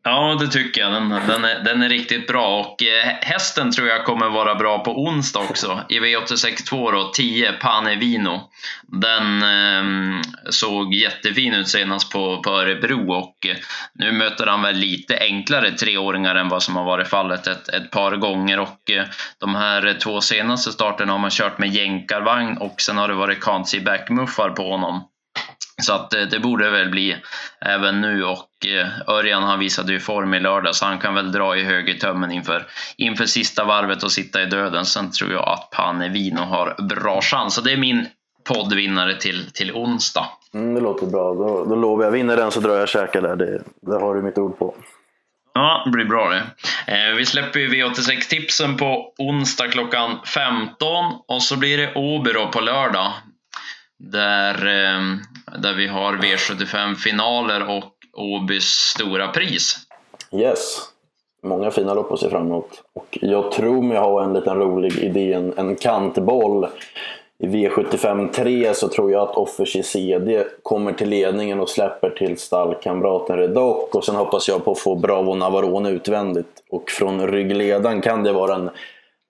Ja, 0.03 0.37
det 0.41 0.49
tycker 0.49 0.81
jag. 0.81 0.93
Den, 0.93 1.09
den, 1.09 1.45
är, 1.45 1.65
den 1.65 1.83
är 1.83 1.89
riktigt 1.89 2.27
bra 2.27 2.61
och 2.61 2.83
eh, 2.83 3.05
hästen 3.21 3.73
tror 3.73 3.89
jag 3.89 4.05
kommer 4.05 4.29
vara 4.29 4.55
bra 4.55 4.79
på 4.79 4.91
onsdag 5.05 5.41
också. 5.41 5.81
I 5.89 5.99
V86 6.01 6.69
2 6.69 6.91
då, 6.91 7.11
10 7.15 7.53
Panevino. 7.53 8.41
Den 8.87 9.43
eh, 9.43 10.23
såg 10.51 10.95
jättefin 10.95 11.55
ut 11.55 11.69
senast 11.69 12.13
på, 12.13 12.43
på 12.43 12.51
Örebro 12.51 13.13
och 13.13 13.47
eh, 13.47 13.57
nu 13.95 14.13
möter 14.13 14.47
han 14.47 14.63
väl 14.63 14.77
lite 14.77 15.19
enklare 15.19 15.71
treåringar 15.71 16.35
än 16.35 16.49
vad 16.49 16.63
som 16.63 16.77
har 16.77 16.85
varit 16.85 17.09
fallet 17.09 17.47
ett, 17.47 17.69
ett 17.69 17.91
par 17.91 18.17
gånger 18.17 18.61
och 18.61 18.91
eh, 18.91 19.05
de 19.39 19.55
här 19.55 19.97
två 20.03 20.21
senaste 20.21 20.73
starterna 20.73 21.13
har 21.13 21.19
man 21.19 21.31
kört 21.31 21.59
med 21.59 21.75
jänkarvagn 21.75 22.59
och 22.59 22.81
sen 22.81 22.99
har 22.99 23.09
det 23.09 23.15
varit 23.15 23.41
Kansi 23.41 23.81
backmuffar 23.81 24.51
på 24.51 24.71
honom. 24.71 25.10
Så 25.83 25.93
att 25.93 26.15
eh, 26.15 26.23
det 26.23 26.41
borde 26.41 26.71
väl 26.71 26.91
bli 26.91 27.17
även 27.61 28.01
nu 28.01 28.25
och 28.25 28.67
eh, 28.67 29.15
Örjan 29.15 29.43
han 29.43 29.59
visade 29.59 29.93
ju 29.93 30.01
form 30.01 30.35
i 30.35 30.41
lördag 30.41 30.75
så 30.75 30.87
han 30.87 30.99
kan 30.99 31.15
väl 31.15 31.33
dra 31.33 31.57
i 31.57 31.65
högertömmen 31.65 32.33
inför, 32.33 32.67
inför 32.97 33.25
sista 33.25 33.65
varvet 33.65 34.03
och 34.03 34.13
sitta 34.13 34.43
i 34.43 34.47
döden. 34.47 34.85
Sen 34.85 35.11
tror 35.11 35.33
jag 35.33 35.49
att 35.49 35.71
Panevino 35.71 36.41
har 36.41 36.83
bra 36.83 37.21
chans. 37.21 37.55
Så 37.55 37.61
det 37.61 37.73
är 37.73 37.77
min 37.77 38.07
poddvinnare 38.49 39.17
till, 39.17 39.51
till 39.53 39.73
onsdag. 39.73 40.27
Mm, 40.55 40.75
det 40.75 40.81
låter 40.81 41.07
bra. 41.07 41.35
Då, 41.35 41.65
då 41.65 41.75
lovar 41.75 42.05
jag. 42.05 42.11
Vinner 42.11 42.37
den 42.37 42.51
så 42.51 42.61
drar 42.61 42.75
jag 42.75 42.89
käkar 42.89 43.23
där. 43.23 43.37
Det, 43.37 43.63
det 43.83 44.01
har 44.01 44.15
du 44.15 44.23
mitt 44.23 44.39
ord 44.39 44.59
på. 44.59 44.75
Ja, 45.55 45.83
det 45.85 45.91
blir 45.91 46.05
bra 46.05 46.29
det. 46.29 46.43
Eh, 46.87 47.15
vi 47.17 47.27
släpper 47.27 47.61
ju 47.61 47.69
V86-tipsen 47.69 48.77
på 48.77 49.15
onsdag 49.19 49.69
klockan 49.69 50.19
15 50.27 50.77
och 51.29 51.43
så 51.43 51.57
blir 51.57 51.79
det 51.79 51.95
Åby 51.95 52.33
på 52.53 52.61
lördag. 52.61 53.13
Där, 54.03 54.67
ehm, 54.67 55.19
där 55.63 55.75
vi 55.75 55.87
har 55.87 56.13
V75-finaler 56.13 57.77
och 57.77 57.93
Åbys 58.13 58.65
stora 58.65 59.29
pris. 59.29 59.77
Yes, 60.33 60.79
många 61.43 61.71
fina 61.71 61.95
lopp 61.95 62.13
att 62.13 62.21
se 62.21 62.31
fram 62.31 62.47
emot. 62.47 62.83
Och 62.93 63.19
jag 63.21 63.53
tror 63.53 63.83
mig 63.83 63.99
ha 63.99 64.25
en 64.25 64.33
liten 64.33 64.57
rolig 64.57 64.99
idé, 64.99 65.33
en, 65.33 65.53
en 65.57 65.77
kantboll. 65.77 66.67
I 67.39 67.47
V75 67.47 68.33
3 68.33 68.75
så 68.75 68.89
tror 68.89 69.13
jag 69.13 69.23
att 69.23 69.37
Offers 69.37 69.87
CD 69.87 70.45
kommer 70.63 70.93
till 70.93 71.09
ledningen 71.09 71.61
och 71.61 71.69
släpper 71.69 72.11
till 72.11 72.39
stallkamraten 72.39 73.37
Redoc. 73.37 73.95
Och 73.95 74.05
sen 74.05 74.15
hoppas 74.15 74.49
jag 74.49 74.65
på 74.65 74.73
att 74.73 74.79
få 74.79 74.95
Bravo 74.95 75.35
Navarone 75.35 75.91
utvändigt. 75.91 76.63
Och 76.71 76.91
från 76.91 77.27
ryggledaren 77.27 78.01
kan 78.01 78.23
det 78.23 78.33
vara 78.33 78.55
en 78.55 78.71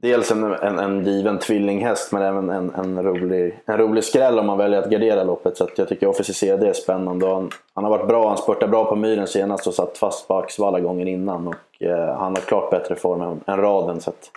dels 0.00 0.30
en, 0.30 0.44
en, 0.44 0.78
en 0.78 1.04
given 1.04 1.38
tvillinghäst 1.38 2.12
men 2.12 2.22
även 2.22 2.50
en, 2.50 2.74
en, 2.74 3.02
rolig, 3.02 3.62
en 3.66 3.78
rolig 3.78 4.04
skräll 4.04 4.38
om 4.38 4.46
man 4.46 4.58
väljer 4.58 4.78
att 4.78 4.90
gardera 4.90 5.24
loppet. 5.24 5.56
Så 5.56 5.68
jag 5.76 5.88
tycker 5.88 6.06
Officer 6.06 6.32
CD 6.32 6.68
är 6.68 6.72
spännande. 6.72 7.26
Han, 7.26 7.50
han, 7.74 7.84
har 7.84 7.90
varit 7.90 8.08
bra, 8.08 8.28
han 8.28 8.38
spurtade 8.38 8.70
bra 8.70 8.84
på 8.84 8.96
myren 8.96 9.26
senast 9.26 9.66
och 9.66 9.74
satt 9.74 9.98
fast 9.98 10.28
på 10.28 10.38
Axvalla 10.38 10.80
gången 10.80 11.08
innan. 11.08 11.48
Och, 11.48 11.82
eh, 11.82 12.16
han 12.18 12.36
har 12.36 12.42
klart 12.42 12.70
bättre 12.70 12.96
form 12.96 13.20
än, 13.20 13.40
än 13.46 13.60
raden. 13.60 14.00
Så 14.00 14.10
att, 14.10 14.30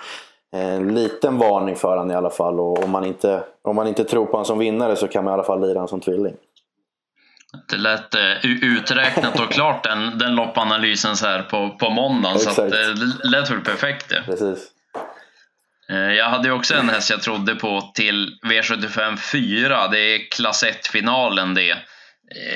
eh, 0.53 0.73
en 0.73 0.95
liten 0.95 1.37
varning 1.37 1.75
för 1.75 1.97
han 1.97 2.11
i 2.11 2.15
alla 2.15 2.29
fall. 2.29 2.59
Och 2.59 2.83
om 2.83 2.91
man, 2.91 3.05
inte, 3.05 3.43
om 3.61 3.75
man 3.75 3.87
inte 3.87 4.03
tror 4.03 4.25
på 4.25 4.31
honom 4.31 4.45
som 4.45 4.59
vinnare 4.59 4.95
så 4.95 5.07
kan 5.07 5.23
man 5.23 5.31
i 5.31 5.33
alla 5.33 5.43
fall 5.43 5.61
lira 5.61 5.73
honom 5.73 5.87
som 5.87 5.99
tvilling. 5.99 6.35
Det 7.69 7.77
lät 7.77 8.15
eh, 8.15 8.45
uträknat 8.45 9.39
och 9.39 9.51
klart 9.51 9.83
den, 9.83 10.17
den 10.17 10.35
loppanalysen 10.35 11.15
så 11.15 11.25
här 11.25 11.41
på, 11.41 11.69
på 11.79 11.89
måndagen. 11.89 12.39
Så 12.39 12.49
att, 12.49 12.59
eh, 12.59 12.69
det 12.69 13.29
lät 13.29 13.51
väl 13.51 13.61
perfekt 13.61 14.09
det. 14.09 14.23
Precis. 14.25 14.72
Eh, 15.89 15.97
jag 15.97 16.29
hade 16.29 16.47
ju 16.47 16.53
också 16.53 16.75
en 16.75 16.89
häst 16.89 17.09
jag 17.09 17.21
trodde 17.21 17.55
på 17.55 17.91
till 17.95 18.37
V75 18.43 19.17
4. 19.17 19.87
Det 19.87 19.99
är 19.99 20.31
klass 20.31 20.63
1-finalen 20.63 21.53
det. 21.53 21.77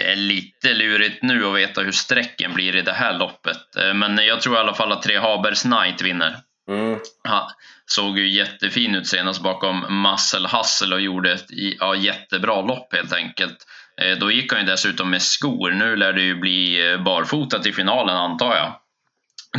är 0.05 0.15
Lite 0.15 0.73
lurigt 0.73 1.23
nu 1.23 1.45
att 1.45 1.55
veta 1.55 1.81
hur 1.81 1.91
sträcken 1.91 2.53
blir 2.53 2.75
i 2.75 2.81
det 2.81 2.93
här 2.93 3.13
loppet. 3.13 3.75
Eh, 3.75 3.93
men 3.93 4.17
jag 4.17 4.41
tror 4.41 4.55
i 4.55 4.59
alla 4.59 4.73
fall 4.73 4.91
att 4.91 5.03
tre 5.03 5.17
Habers 5.17 5.61
Knight 5.61 6.01
vinner. 6.01 6.37
Mm. 6.69 6.99
Han 7.23 7.51
såg 7.85 8.19
ju 8.19 8.29
jättefin 8.29 8.95
ut 8.95 9.07
senast 9.07 9.43
bakom 9.43 10.03
Muscle 10.03 10.49
Hustle 10.51 10.95
och 10.95 11.01
gjorde 11.01 11.33
ett 11.33 11.45
ja, 11.79 11.95
jättebra 11.95 12.61
lopp 12.61 12.93
helt 12.93 13.13
enkelt. 13.13 13.57
Eh, 14.01 14.17
då 14.17 14.31
gick 14.31 14.53
han 14.53 14.61
ju 14.61 14.67
dessutom 14.67 15.09
med 15.09 15.21
skor. 15.21 15.71
Nu 15.71 15.95
lär 15.95 16.13
det 16.13 16.21
ju 16.21 16.35
bli 16.35 16.97
barfota 17.05 17.59
till 17.59 17.75
finalen 17.75 18.17
antar 18.17 18.55
jag. 18.55 18.79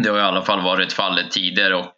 Det 0.03 0.09
har 0.09 0.19
i 0.19 0.23
alla 0.23 0.43
fall 0.43 0.61
varit 0.61 0.93
fallet 0.93 1.31
tidigare 1.31 1.77
och 1.77 1.95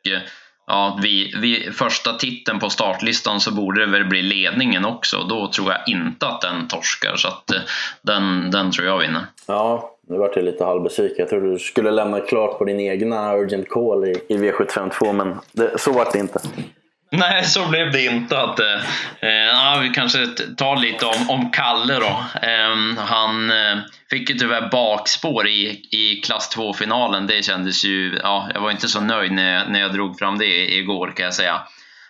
ja, 0.71 0.99
vid, 1.03 1.41
vid 1.41 1.75
första 1.75 2.13
titeln 2.13 2.59
på 2.59 2.71
startlistan 2.71 3.41
så 3.41 3.55
borde 3.55 3.87
det 3.87 3.93
väl 3.93 4.05
bli 4.05 4.23
ledningen 4.23 4.85
också. 4.85 5.17
Då 5.29 5.51
tror 5.55 5.73
jag 5.73 5.81
inte 5.87 6.27
att 6.27 6.41
den 6.41 6.69
torskar, 6.69 7.17
så 7.17 7.29
att 7.29 7.51
eh, 7.51 7.61
den, 8.03 8.51
den 8.51 8.73
tror 8.73 8.87
jag 8.87 8.99
vinner. 8.99 9.27
Ja, 9.47 9.97
nu 10.09 10.19
vart 10.19 10.37
jag 10.37 10.45
lite 10.45 10.65
halvbesviken. 10.65 11.17
Jag 11.19 11.29
trodde 11.29 11.51
du 11.51 11.59
skulle 11.59 11.91
lämna 11.91 12.21
klart 12.21 12.59
på 12.59 12.65
din 12.65 12.81
egna 12.81 13.37
Urgent 13.37 13.69
Call 13.69 14.05
i, 14.05 14.15
i 14.29 14.37
V752, 14.37 15.13
men 15.13 15.39
det, 15.53 15.81
så 15.81 15.93
vart 15.93 16.13
det 16.13 16.19
inte. 16.19 16.41
Nej, 17.12 17.44
så 17.44 17.68
blev 17.68 17.92
det 17.92 18.05
inte. 18.05 18.38
Att, 18.38 18.61
eh, 18.61 18.81
eh 19.20 19.31
ja, 19.31 19.79
vi 19.83 19.88
kanske 19.88 20.27
tar 20.57 20.77
lite 20.77 21.07
om, 21.07 21.31
om 21.31 21.51
Kalle 21.51 21.94
då. 21.94 22.25
Eh, 22.42 23.05
han 23.07 23.51
eh, 23.51 23.79
fick 24.11 24.31
ju 24.31 24.38
tyvärr 24.38 24.68
bakspår 24.70 25.49
i, 25.49 25.83
i 25.90 26.20
klass 26.25 26.57
2-finalen. 26.57 27.27
Det 27.27 27.44
kändes 27.44 27.85
ju... 27.85 28.18
Ja, 28.23 28.49
jag 28.55 28.61
var 28.61 28.70
inte 28.70 28.88
så 28.88 29.01
nöjd 29.01 29.33
när, 29.33 29.66
när 29.66 29.81
jag 29.81 29.92
drog 29.92 30.18
fram 30.18 30.38
det 30.38 30.75
igår 30.75 31.12
kan 31.16 31.25
jag 31.25 31.35
säga. 31.35 31.62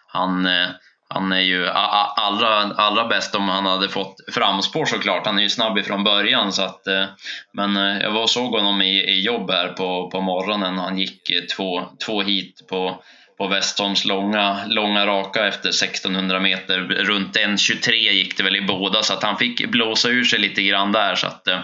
Han, 0.06 0.46
eh, 0.46 0.68
han 1.08 1.32
är 1.32 1.40
ju 1.40 1.68
allra, 1.68 2.56
allra 2.62 3.08
bäst 3.08 3.34
om 3.34 3.48
han 3.48 3.66
hade 3.66 3.88
fått 3.88 4.16
framspår 4.32 4.84
såklart. 4.84 5.26
Han 5.26 5.38
är 5.38 5.42
ju 5.42 5.48
snabb 5.48 5.78
ifrån 5.78 6.04
början. 6.04 6.52
Så 6.52 6.62
att, 6.62 6.86
eh, 6.86 7.04
men 7.52 7.76
eh, 7.76 8.02
jag 8.02 8.10
var 8.10 8.22
och 8.22 8.30
såg 8.30 8.52
honom 8.54 8.82
i, 8.82 9.00
i 9.00 9.20
jobb 9.20 9.50
här 9.50 9.68
på, 9.68 10.10
på 10.10 10.20
morgonen. 10.20 10.78
Han 10.78 10.98
gick 10.98 11.30
eh, 11.30 11.42
två, 11.56 11.82
två 12.06 12.22
hit 12.22 12.66
på 12.68 13.02
på 13.40 13.48
Westholms 13.48 14.04
långa, 14.04 14.66
långa 14.66 15.06
raka 15.06 15.46
efter 15.46 15.68
1600 15.68 16.40
meter. 16.40 16.78
Runt 16.80 17.36
1.23 17.36 17.92
gick 17.92 18.36
det 18.36 18.42
väl 18.42 18.56
i 18.56 18.60
båda 18.60 19.02
så 19.02 19.12
att 19.12 19.22
han 19.22 19.38
fick 19.38 19.70
blåsa 19.70 20.08
ur 20.08 20.24
sig 20.24 20.38
lite 20.38 20.62
grann 20.62 20.92
där. 20.92 21.14
Så 21.14 21.26
att, 21.26 21.48
eh, 21.48 21.60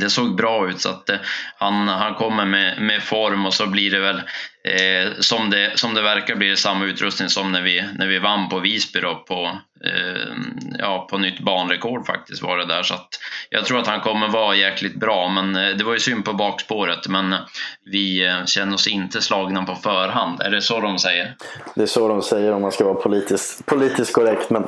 det 0.00 0.10
såg 0.10 0.36
bra 0.36 0.70
ut 0.70 0.80
så 0.80 0.88
att 0.88 1.10
eh, 1.10 1.16
han, 1.58 1.88
han 1.88 2.14
kommer 2.14 2.44
med, 2.44 2.80
med 2.82 3.02
form 3.02 3.46
och 3.46 3.54
så 3.54 3.66
blir 3.66 3.90
det 3.90 3.98
väl 3.98 4.22
eh, 4.68 5.12
som, 5.18 5.50
det, 5.50 5.78
som 5.78 5.94
det 5.94 6.02
verkar 6.02 6.34
blir 6.34 6.50
det 6.50 6.56
samma 6.56 6.84
utrustning 6.84 7.28
som 7.28 7.52
när 7.52 7.62
vi, 7.62 7.84
när 7.98 8.06
vi 8.06 8.18
vann 8.18 8.48
på 8.48 8.58
Visby 8.58 9.00
då 9.00 9.14
på, 9.14 9.58
eh, 9.84 10.32
ja, 10.78 11.06
på 11.10 11.18
nytt 11.18 11.40
banrekord 11.40 12.06
faktiskt 12.06 12.42
var 12.42 12.58
det 12.58 12.66
där 12.66 12.82
så 12.82 12.94
att 12.94 13.08
jag 13.50 13.64
tror 13.64 13.78
att 13.78 13.86
han 13.86 14.00
kommer 14.00 14.28
vara 14.28 14.54
jäkligt 14.54 14.94
bra 14.94 15.28
men 15.28 15.56
eh, 15.56 15.76
det 15.76 15.84
var 15.84 15.92
ju 15.92 16.00
synd 16.00 16.24
på 16.24 16.32
bakspåret 16.32 17.08
men 17.08 17.32
eh, 17.32 17.38
vi 17.84 18.26
eh, 18.26 18.44
känner 18.44 18.74
oss 18.74 18.86
inte 18.86 19.20
slagna 19.20 19.64
på 19.64 19.74
förhand. 19.74 20.40
Är 20.40 20.50
det 20.50 20.62
så 20.62 20.80
de 20.80 20.98
säger? 20.98 21.36
Det 21.74 21.82
är 21.82 21.86
så 21.86 22.08
de 22.08 22.22
säger 22.22 22.52
om 22.52 22.62
man 22.62 22.72
ska 22.72 22.84
vara 22.84 22.94
politiskt, 22.94 23.66
politiskt 23.66 24.12
korrekt 24.12 24.50
men 24.50 24.66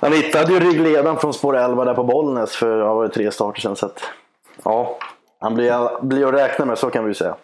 han 0.00 0.12
hittade 0.12 0.52
ju 0.52 0.60
ryggledaren 0.60 1.16
från 1.16 1.34
spår 1.34 1.56
11 1.56 1.84
där 1.84 1.94
på 1.94 2.04
Bollnäs 2.04 2.56
för 2.56 2.78
ja, 2.78 2.94
var 2.94 3.08
det 3.08 3.14
tre 3.14 3.30
starter 3.30 3.60
sedan 3.60 3.76
så 3.76 3.86
att 3.86 4.02
ja, 4.64 4.98
han 5.40 5.54
blir, 5.54 6.04
blir 6.04 6.28
att 6.28 6.34
räkna 6.34 6.64
med, 6.64 6.78
så 6.78 6.90
kan 6.90 7.04
vi 7.04 7.14
säga. 7.14 7.36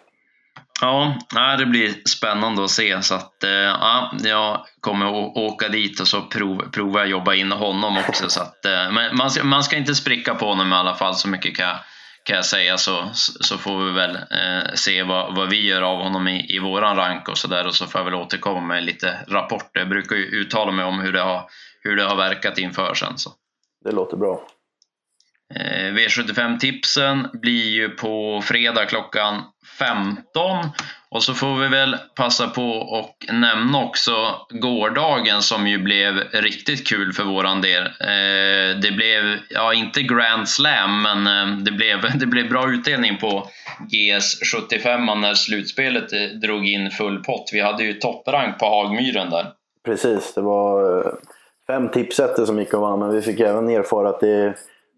Ja, 0.81 1.15
det 1.57 1.65
blir 1.65 1.93
spännande 2.07 2.63
att 2.63 2.71
se. 2.71 3.01
Så 3.01 3.15
att, 3.15 3.43
eh, 3.43 3.51
ja, 3.51 4.11
jag 4.23 4.65
kommer 4.79 5.05
att 5.05 5.37
åka 5.37 5.69
dit 5.69 5.99
och 5.99 6.07
så 6.07 6.21
prov, 6.21 6.71
provar 6.71 6.99
jag 6.99 7.09
jobba 7.09 7.33
in 7.33 7.51
honom 7.51 7.97
också. 7.97 8.29
Så 8.29 8.41
att, 8.41 8.65
eh, 8.65 8.91
men 8.91 9.17
man 9.17 9.31
ska, 9.31 9.43
man 9.43 9.63
ska 9.63 9.77
inte 9.77 9.95
spricka 9.95 10.35
på 10.35 10.45
honom 10.45 10.73
i 10.73 10.75
alla 10.75 10.95
fall, 10.95 11.15
så 11.15 11.27
mycket 11.27 11.57
kan 11.57 11.67
jag, 11.67 11.77
kan 12.23 12.35
jag 12.35 12.45
säga. 12.45 12.77
Så, 12.77 13.09
så 13.13 13.57
får 13.57 13.85
vi 13.85 13.91
väl 13.91 14.15
eh, 14.15 14.73
se 14.73 15.03
vad, 15.03 15.35
vad 15.35 15.49
vi 15.49 15.67
gör 15.67 15.81
av 15.81 15.97
honom 15.97 16.27
i, 16.27 16.55
i 16.55 16.59
våran 16.59 16.95
rank 16.95 17.29
och 17.29 17.37
så 17.37 17.47
där. 17.47 17.67
Och 17.67 17.75
så 17.75 17.85
får 17.85 17.99
jag 17.99 18.05
väl 18.05 18.15
återkomma 18.15 18.61
med 18.61 18.83
lite 18.83 19.19
rapporter. 19.27 19.79
Jag 19.79 19.89
brukar 19.89 20.15
ju 20.15 20.23
uttala 20.25 20.71
mig 20.71 20.85
om 20.85 20.99
hur 20.99 21.13
det 21.13 21.21
har, 21.21 21.49
hur 21.81 21.95
det 21.95 22.03
har 22.03 22.15
verkat 22.15 22.57
inför 22.57 22.93
sen. 22.93 23.17
Så. 23.17 23.31
Det 23.83 23.91
låter 23.91 24.17
bra. 24.17 24.47
Eh, 25.59 25.93
V75-tipsen 25.93 27.27
blir 27.33 27.69
ju 27.69 27.89
på 27.89 28.41
fredag 28.43 28.85
klockan 28.85 29.41
15 29.79 30.69
och 31.09 31.23
så 31.23 31.33
får 31.33 31.55
vi 31.55 31.67
väl 31.67 31.97
passa 32.15 32.47
på 32.47 32.69
och 32.71 33.15
nämna 33.31 33.83
också 33.85 34.11
gårdagen 34.49 35.41
som 35.41 35.67
ju 35.67 35.77
blev 35.77 36.15
riktigt 36.19 36.87
kul 36.87 37.13
för 37.13 37.23
våran 37.23 37.61
del. 37.61 37.83
Eh, 37.85 38.79
det 38.81 38.95
blev, 38.95 39.39
ja 39.49 39.73
inte 39.73 40.01
Grand 40.01 40.49
Slam, 40.49 41.01
men 41.01 41.27
eh, 41.27 41.57
det 41.57 41.71
blev, 41.71 41.97
det 42.19 42.25
blev 42.25 42.49
bra 42.49 42.71
utdelning 42.71 43.17
på 43.17 43.47
GS75 43.91 45.15
när 45.15 45.33
slutspelet 45.33 46.41
drog 46.41 46.67
in 46.67 46.91
full 46.91 47.23
pott. 47.23 47.49
Vi 47.53 47.61
hade 47.61 47.83
ju 47.83 47.93
topprank 47.93 48.59
på 48.59 48.65
Hagmyren 48.65 49.29
där. 49.29 49.45
Precis, 49.85 50.33
det 50.33 50.41
var 50.41 51.03
fem 51.67 51.89
tipsetter 51.89 52.45
som 52.45 52.59
gick 52.59 52.73
att 52.73 52.79
vann, 52.79 52.99
men 52.99 53.13
vi 53.13 53.21
fick 53.21 53.39
även 53.39 53.69
erfara 53.69 54.09
att 54.09 54.19
det 54.19 54.55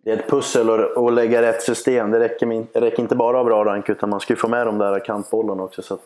det 0.07 0.13
är 0.13 0.17
ett 0.17 0.29
pussel 0.29 0.69
att 0.69 1.13
lägga 1.13 1.41
rätt 1.41 1.61
system. 1.61 2.11
Det 2.11 2.19
räcker, 2.19 2.67
det 2.73 2.81
räcker 2.81 3.01
inte 3.03 3.15
bara 3.15 3.39
av 3.39 3.45
bra 3.45 3.65
rank 3.65 3.89
utan 3.89 4.09
man 4.09 4.19
ska 4.19 4.33
ju 4.33 4.37
få 4.37 4.47
med 4.47 4.67
de 4.67 4.77
där 4.77 5.05
kantbollarna 5.05 5.63
också. 5.63 5.81
Så 5.81 5.93
att, 5.93 6.05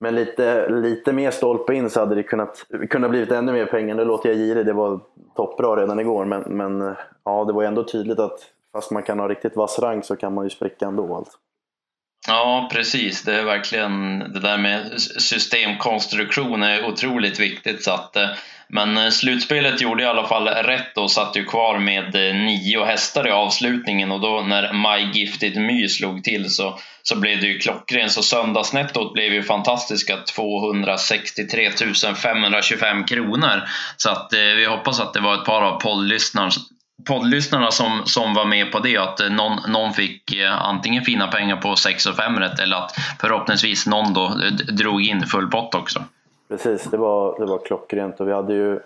men 0.00 0.14
lite, 0.14 0.68
lite 0.68 1.12
mer 1.12 1.30
stolpe 1.30 1.74
in 1.74 1.90
så 1.90 2.00
hade 2.00 2.14
det 2.14 2.22
kunnat, 2.22 2.66
kunnat 2.90 3.10
blivit 3.10 3.30
ännu 3.30 3.52
mer 3.52 3.66
pengar. 3.66 3.94
Nu 3.94 4.04
låter 4.04 4.28
jag 4.28 4.38
girig, 4.38 4.66
det 4.66 4.72
var 4.72 5.00
toppbra 5.36 5.76
redan 5.76 6.00
igår. 6.00 6.24
Men, 6.24 6.40
men 6.40 6.94
ja, 7.24 7.44
det 7.44 7.52
var 7.52 7.62
ändå 7.62 7.84
tydligt 7.84 8.18
att 8.18 8.40
fast 8.72 8.90
man 8.90 9.02
kan 9.02 9.18
ha 9.18 9.28
riktigt 9.28 9.56
vass 9.56 9.78
rank 9.78 10.04
så 10.04 10.16
kan 10.16 10.34
man 10.34 10.44
ju 10.44 10.50
spricka 10.50 10.86
ändå. 10.86 11.16
Alltså. 11.16 11.38
Ja, 12.28 12.68
precis. 12.72 13.22
Det 13.22 13.34
är 13.34 13.44
verkligen 13.44 14.18
det 14.18 14.40
där 14.40 14.58
med 14.58 15.00
systemkonstruktion 15.00 16.62
är 16.62 16.86
otroligt 16.86 17.40
viktigt. 17.40 17.84
Så 17.84 17.90
att, 17.90 18.16
eh, 18.16 18.28
men 18.68 18.96
eh, 18.96 19.10
slutspelet 19.10 19.80
gjorde 19.80 20.02
i 20.02 20.06
alla 20.06 20.26
fall 20.26 20.48
rätt 20.48 20.98
och 20.98 21.10
satt 21.10 21.36
ju 21.36 21.44
kvar 21.44 21.78
med 21.78 22.14
eh, 22.14 22.34
nio 22.34 22.84
hästar 22.84 23.28
i 23.28 23.30
avslutningen 23.30 24.12
och 24.12 24.20
då 24.20 24.40
när 24.40 24.72
My 24.72 25.12
Gifted 25.12 25.56
My 25.56 25.88
slog 25.88 26.24
till 26.24 26.50
så, 26.50 26.78
så 27.02 27.16
blev 27.16 27.40
det 27.40 27.46
ju 27.46 27.58
klockrent. 27.58 28.12
Så 28.12 28.22
söndagsnettot 28.22 29.12
blev 29.12 29.32
ju 29.32 29.42
fantastiska 29.42 30.16
263 30.16 31.70
525 32.16 33.04
kronor. 33.04 33.68
Så 33.96 34.10
att 34.10 34.32
eh, 34.32 34.40
vi 34.40 34.64
hoppas 34.64 35.00
att 35.00 35.14
det 35.14 35.20
var 35.20 35.34
ett 35.34 35.44
par 35.44 35.62
av 35.62 35.80
poddlyssnarna 35.80 36.50
poddlyssnarna 37.06 37.70
som, 37.70 38.02
som 38.04 38.34
var 38.34 38.44
med 38.44 38.72
på 38.72 38.78
det, 38.78 38.96
att 38.96 39.18
någon, 39.30 39.70
någon 39.72 39.94
fick 39.94 40.32
eh, 40.32 40.62
antingen 40.62 41.04
fina 41.04 41.26
pengar 41.26 41.56
på 41.56 41.76
6 41.76 42.06
och 42.06 42.16
5 42.16 42.38
rätt 42.38 42.58
eller 42.58 42.76
att 42.76 42.96
förhoppningsvis 43.20 43.86
någon 43.86 44.14
då 44.14 44.40
drog 44.68 45.02
in 45.02 45.26
full 45.26 45.50
pott 45.50 45.74
också. 45.74 46.04
Precis, 46.48 46.84
det 46.84 46.96
var, 46.96 47.38
det 47.38 47.46
var 47.46 47.58
klockrent 47.58 48.20
och 48.20 48.28
vi 48.28 48.32
hade 48.32 48.54
ju 48.54 48.80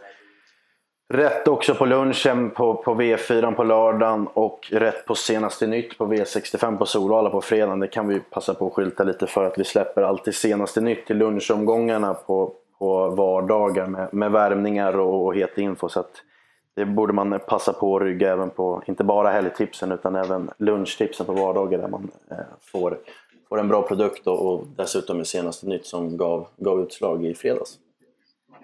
Rätt 1.13 1.49
också 1.49 1.75
på 1.75 1.87
lunchen 1.87 2.51
på, 2.51 2.75
på 2.75 2.95
V4 2.95 3.55
på 3.55 3.65
lördagen 3.65 4.27
och 4.35 4.69
rätt 4.73 5.07
på 5.07 5.15
senaste 5.15 5.67
nytt 5.67 5.99
på 5.99 6.07
V65 6.07 6.79
på 6.79 6.87
Solala 6.87 7.31
på 7.31 7.41
fredagen. 7.41 7.81
Det 7.81 7.89
kan 7.89 8.09
vi 8.09 8.21
passa 8.21 8.55
på 8.55 8.67
att 8.67 8.73
skylta 8.73 9.05
lite 9.05 9.27
för 9.27 9.45
att 9.45 9.59
vi 9.59 9.65
släpper 9.65 10.03
alltid 10.03 10.35
senaste 10.35 10.81
nytt 10.81 11.11
i 11.11 11.15
lunchomgångarna 11.15 12.15
på, 12.15 12.53
på 12.79 13.09
vardagar 13.09 13.87
med, 13.87 14.15
med 14.15 14.33
värmningar 14.33 14.99
och, 14.99 15.27
och 15.27 15.35
het 15.35 15.59
info. 15.59 15.89
Så 15.89 16.01
att 16.01 16.13
det 16.77 16.85
borde 16.85 17.13
man 17.13 17.41
passa 17.49 17.73
på 17.73 17.97
att 17.97 18.03
rygga 18.03 18.33
även 18.33 18.51
på, 18.51 18.83
inte 18.87 19.05
bara 19.05 19.31
helgtipsen 19.31 19.93
utan 19.93 20.17
även 20.17 20.51
lunchtipsen 20.59 21.27
på 21.27 21.33
vardagar 21.33 21.79
där 21.79 21.89
man 21.89 22.11
eh, 22.31 22.37
får, 22.61 22.99
får 23.51 23.61
en 23.61 23.69
bra 23.69 23.83
produkt 23.83 24.27
och, 24.27 24.53
och 24.53 24.67
dessutom 24.77 25.17
med 25.17 25.27
senaste 25.27 25.67
nytt 25.67 25.87
som 25.87 26.17
gav, 26.17 26.49
gav 26.57 26.83
utslag 26.83 27.27
i 27.27 27.35
fredags. 27.35 27.79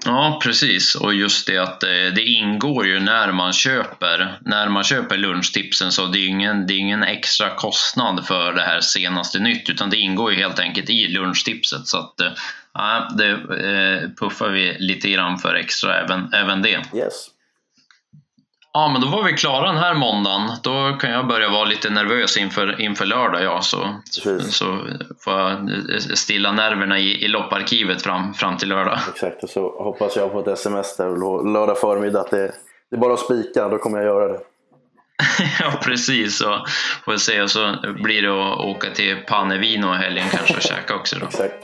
Ja, 0.04 0.40
precis. 0.42 0.94
Och 0.94 1.14
just 1.14 1.46
det 1.46 1.58
att 1.58 1.80
det, 1.80 2.06
eh, 2.06 2.12
det 2.12 2.22
ingår 2.22 2.86
ju 2.86 3.00
när 3.00 3.32
man 3.32 3.52
köper, 3.52 4.38
när 4.44 4.68
man 4.68 4.84
köper 4.84 5.16
lunchtipsen 5.16 5.92
så 5.92 6.06
det 6.06 6.18
är 6.18 6.28
ingen, 6.28 6.66
det 6.66 6.74
är 6.74 6.78
ingen 6.78 7.02
extra 7.02 7.50
kostnad 7.50 8.26
för 8.26 8.52
det 8.52 8.62
här 8.62 8.80
senaste 8.80 9.38
nytt 9.38 9.70
utan 9.70 9.90
det 9.90 9.96
ingår 9.96 10.32
ju 10.32 10.38
helt 10.38 10.58
enkelt 10.58 10.90
i 10.90 11.08
lunchtipset. 11.08 11.86
Så 11.86 11.98
att, 11.98 12.20
eh, 12.20 12.32
ja, 12.74 13.08
det 13.18 13.30
eh, 13.30 14.10
puffar 14.20 14.50
vi 14.50 14.76
lite 14.78 15.10
grann 15.10 15.38
för 15.38 15.54
extra 15.54 16.00
även, 16.00 16.32
även 16.32 16.62
det. 16.62 16.82
Yes. 16.94 17.30
Ja, 18.76 18.88
men 18.88 19.00
då 19.00 19.08
var 19.08 19.22
vi 19.22 19.32
klara 19.32 19.66
den 19.66 19.76
här 19.76 19.94
måndagen. 19.94 20.50
Då 20.62 20.96
kan 21.00 21.10
jag 21.10 21.26
börja 21.26 21.48
vara 21.48 21.64
lite 21.64 21.90
nervös 21.90 22.36
inför, 22.36 22.80
inför 22.80 23.04
lördag. 23.04 23.42
Ja, 23.42 23.60
så, 23.60 24.00
så 24.50 24.78
får 25.20 25.40
jag 25.40 25.70
stilla 26.18 26.52
nerverna 26.52 26.98
i, 26.98 27.24
i 27.24 27.28
lopparkivet 27.28 28.02
fram, 28.02 28.34
fram 28.34 28.56
till 28.56 28.68
lördag. 28.68 28.98
Exakt, 29.14 29.44
och 29.44 29.50
så 29.50 29.82
hoppas 29.82 30.16
jag 30.16 30.32
på 30.32 30.40
ett 30.40 30.48
sms 30.48 30.96
där 30.96 31.08
lördag 31.52 31.78
förmiddag 31.78 32.20
att 32.20 32.30
det, 32.30 32.52
det 32.90 32.96
är 32.96 33.00
bara 33.00 33.12
att 33.12 33.20
spika, 33.20 33.68
då 33.68 33.78
kommer 33.78 33.98
jag 33.98 34.06
göra 34.06 34.28
det. 34.28 34.38
ja, 35.60 35.72
precis. 35.82 36.38
Så 36.38 36.66
får 37.04 37.16
se, 37.16 37.42
och 37.42 37.50
så 37.50 37.74
blir 38.02 38.22
det 38.22 38.52
att 38.52 38.58
åka 38.58 38.90
till 38.90 39.16
Panevino 39.26 39.94
i 39.94 39.96
helgen 39.96 40.28
kanske 40.30 40.56
och 40.56 40.62
käka 40.62 40.94
också. 40.94 41.16
Då. 41.18 41.26
Exakt. 41.26 41.54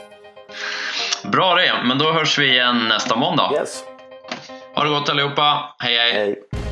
Bra 1.31 1.55
det, 1.55 1.73
men 1.85 1.97
då 1.97 2.11
hörs 2.11 2.39
vi 2.39 2.51
igen 2.51 2.87
nästa 2.87 3.15
måndag. 3.15 3.51
Yes. 3.53 3.83
Ha 4.75 4.83
det 4.83 4.89
gott 4.89 5.09
allihopa. 5.09 5.75
hej! 5.79 5.97
hej. 5.97 6.13
hej. 6.13 6.62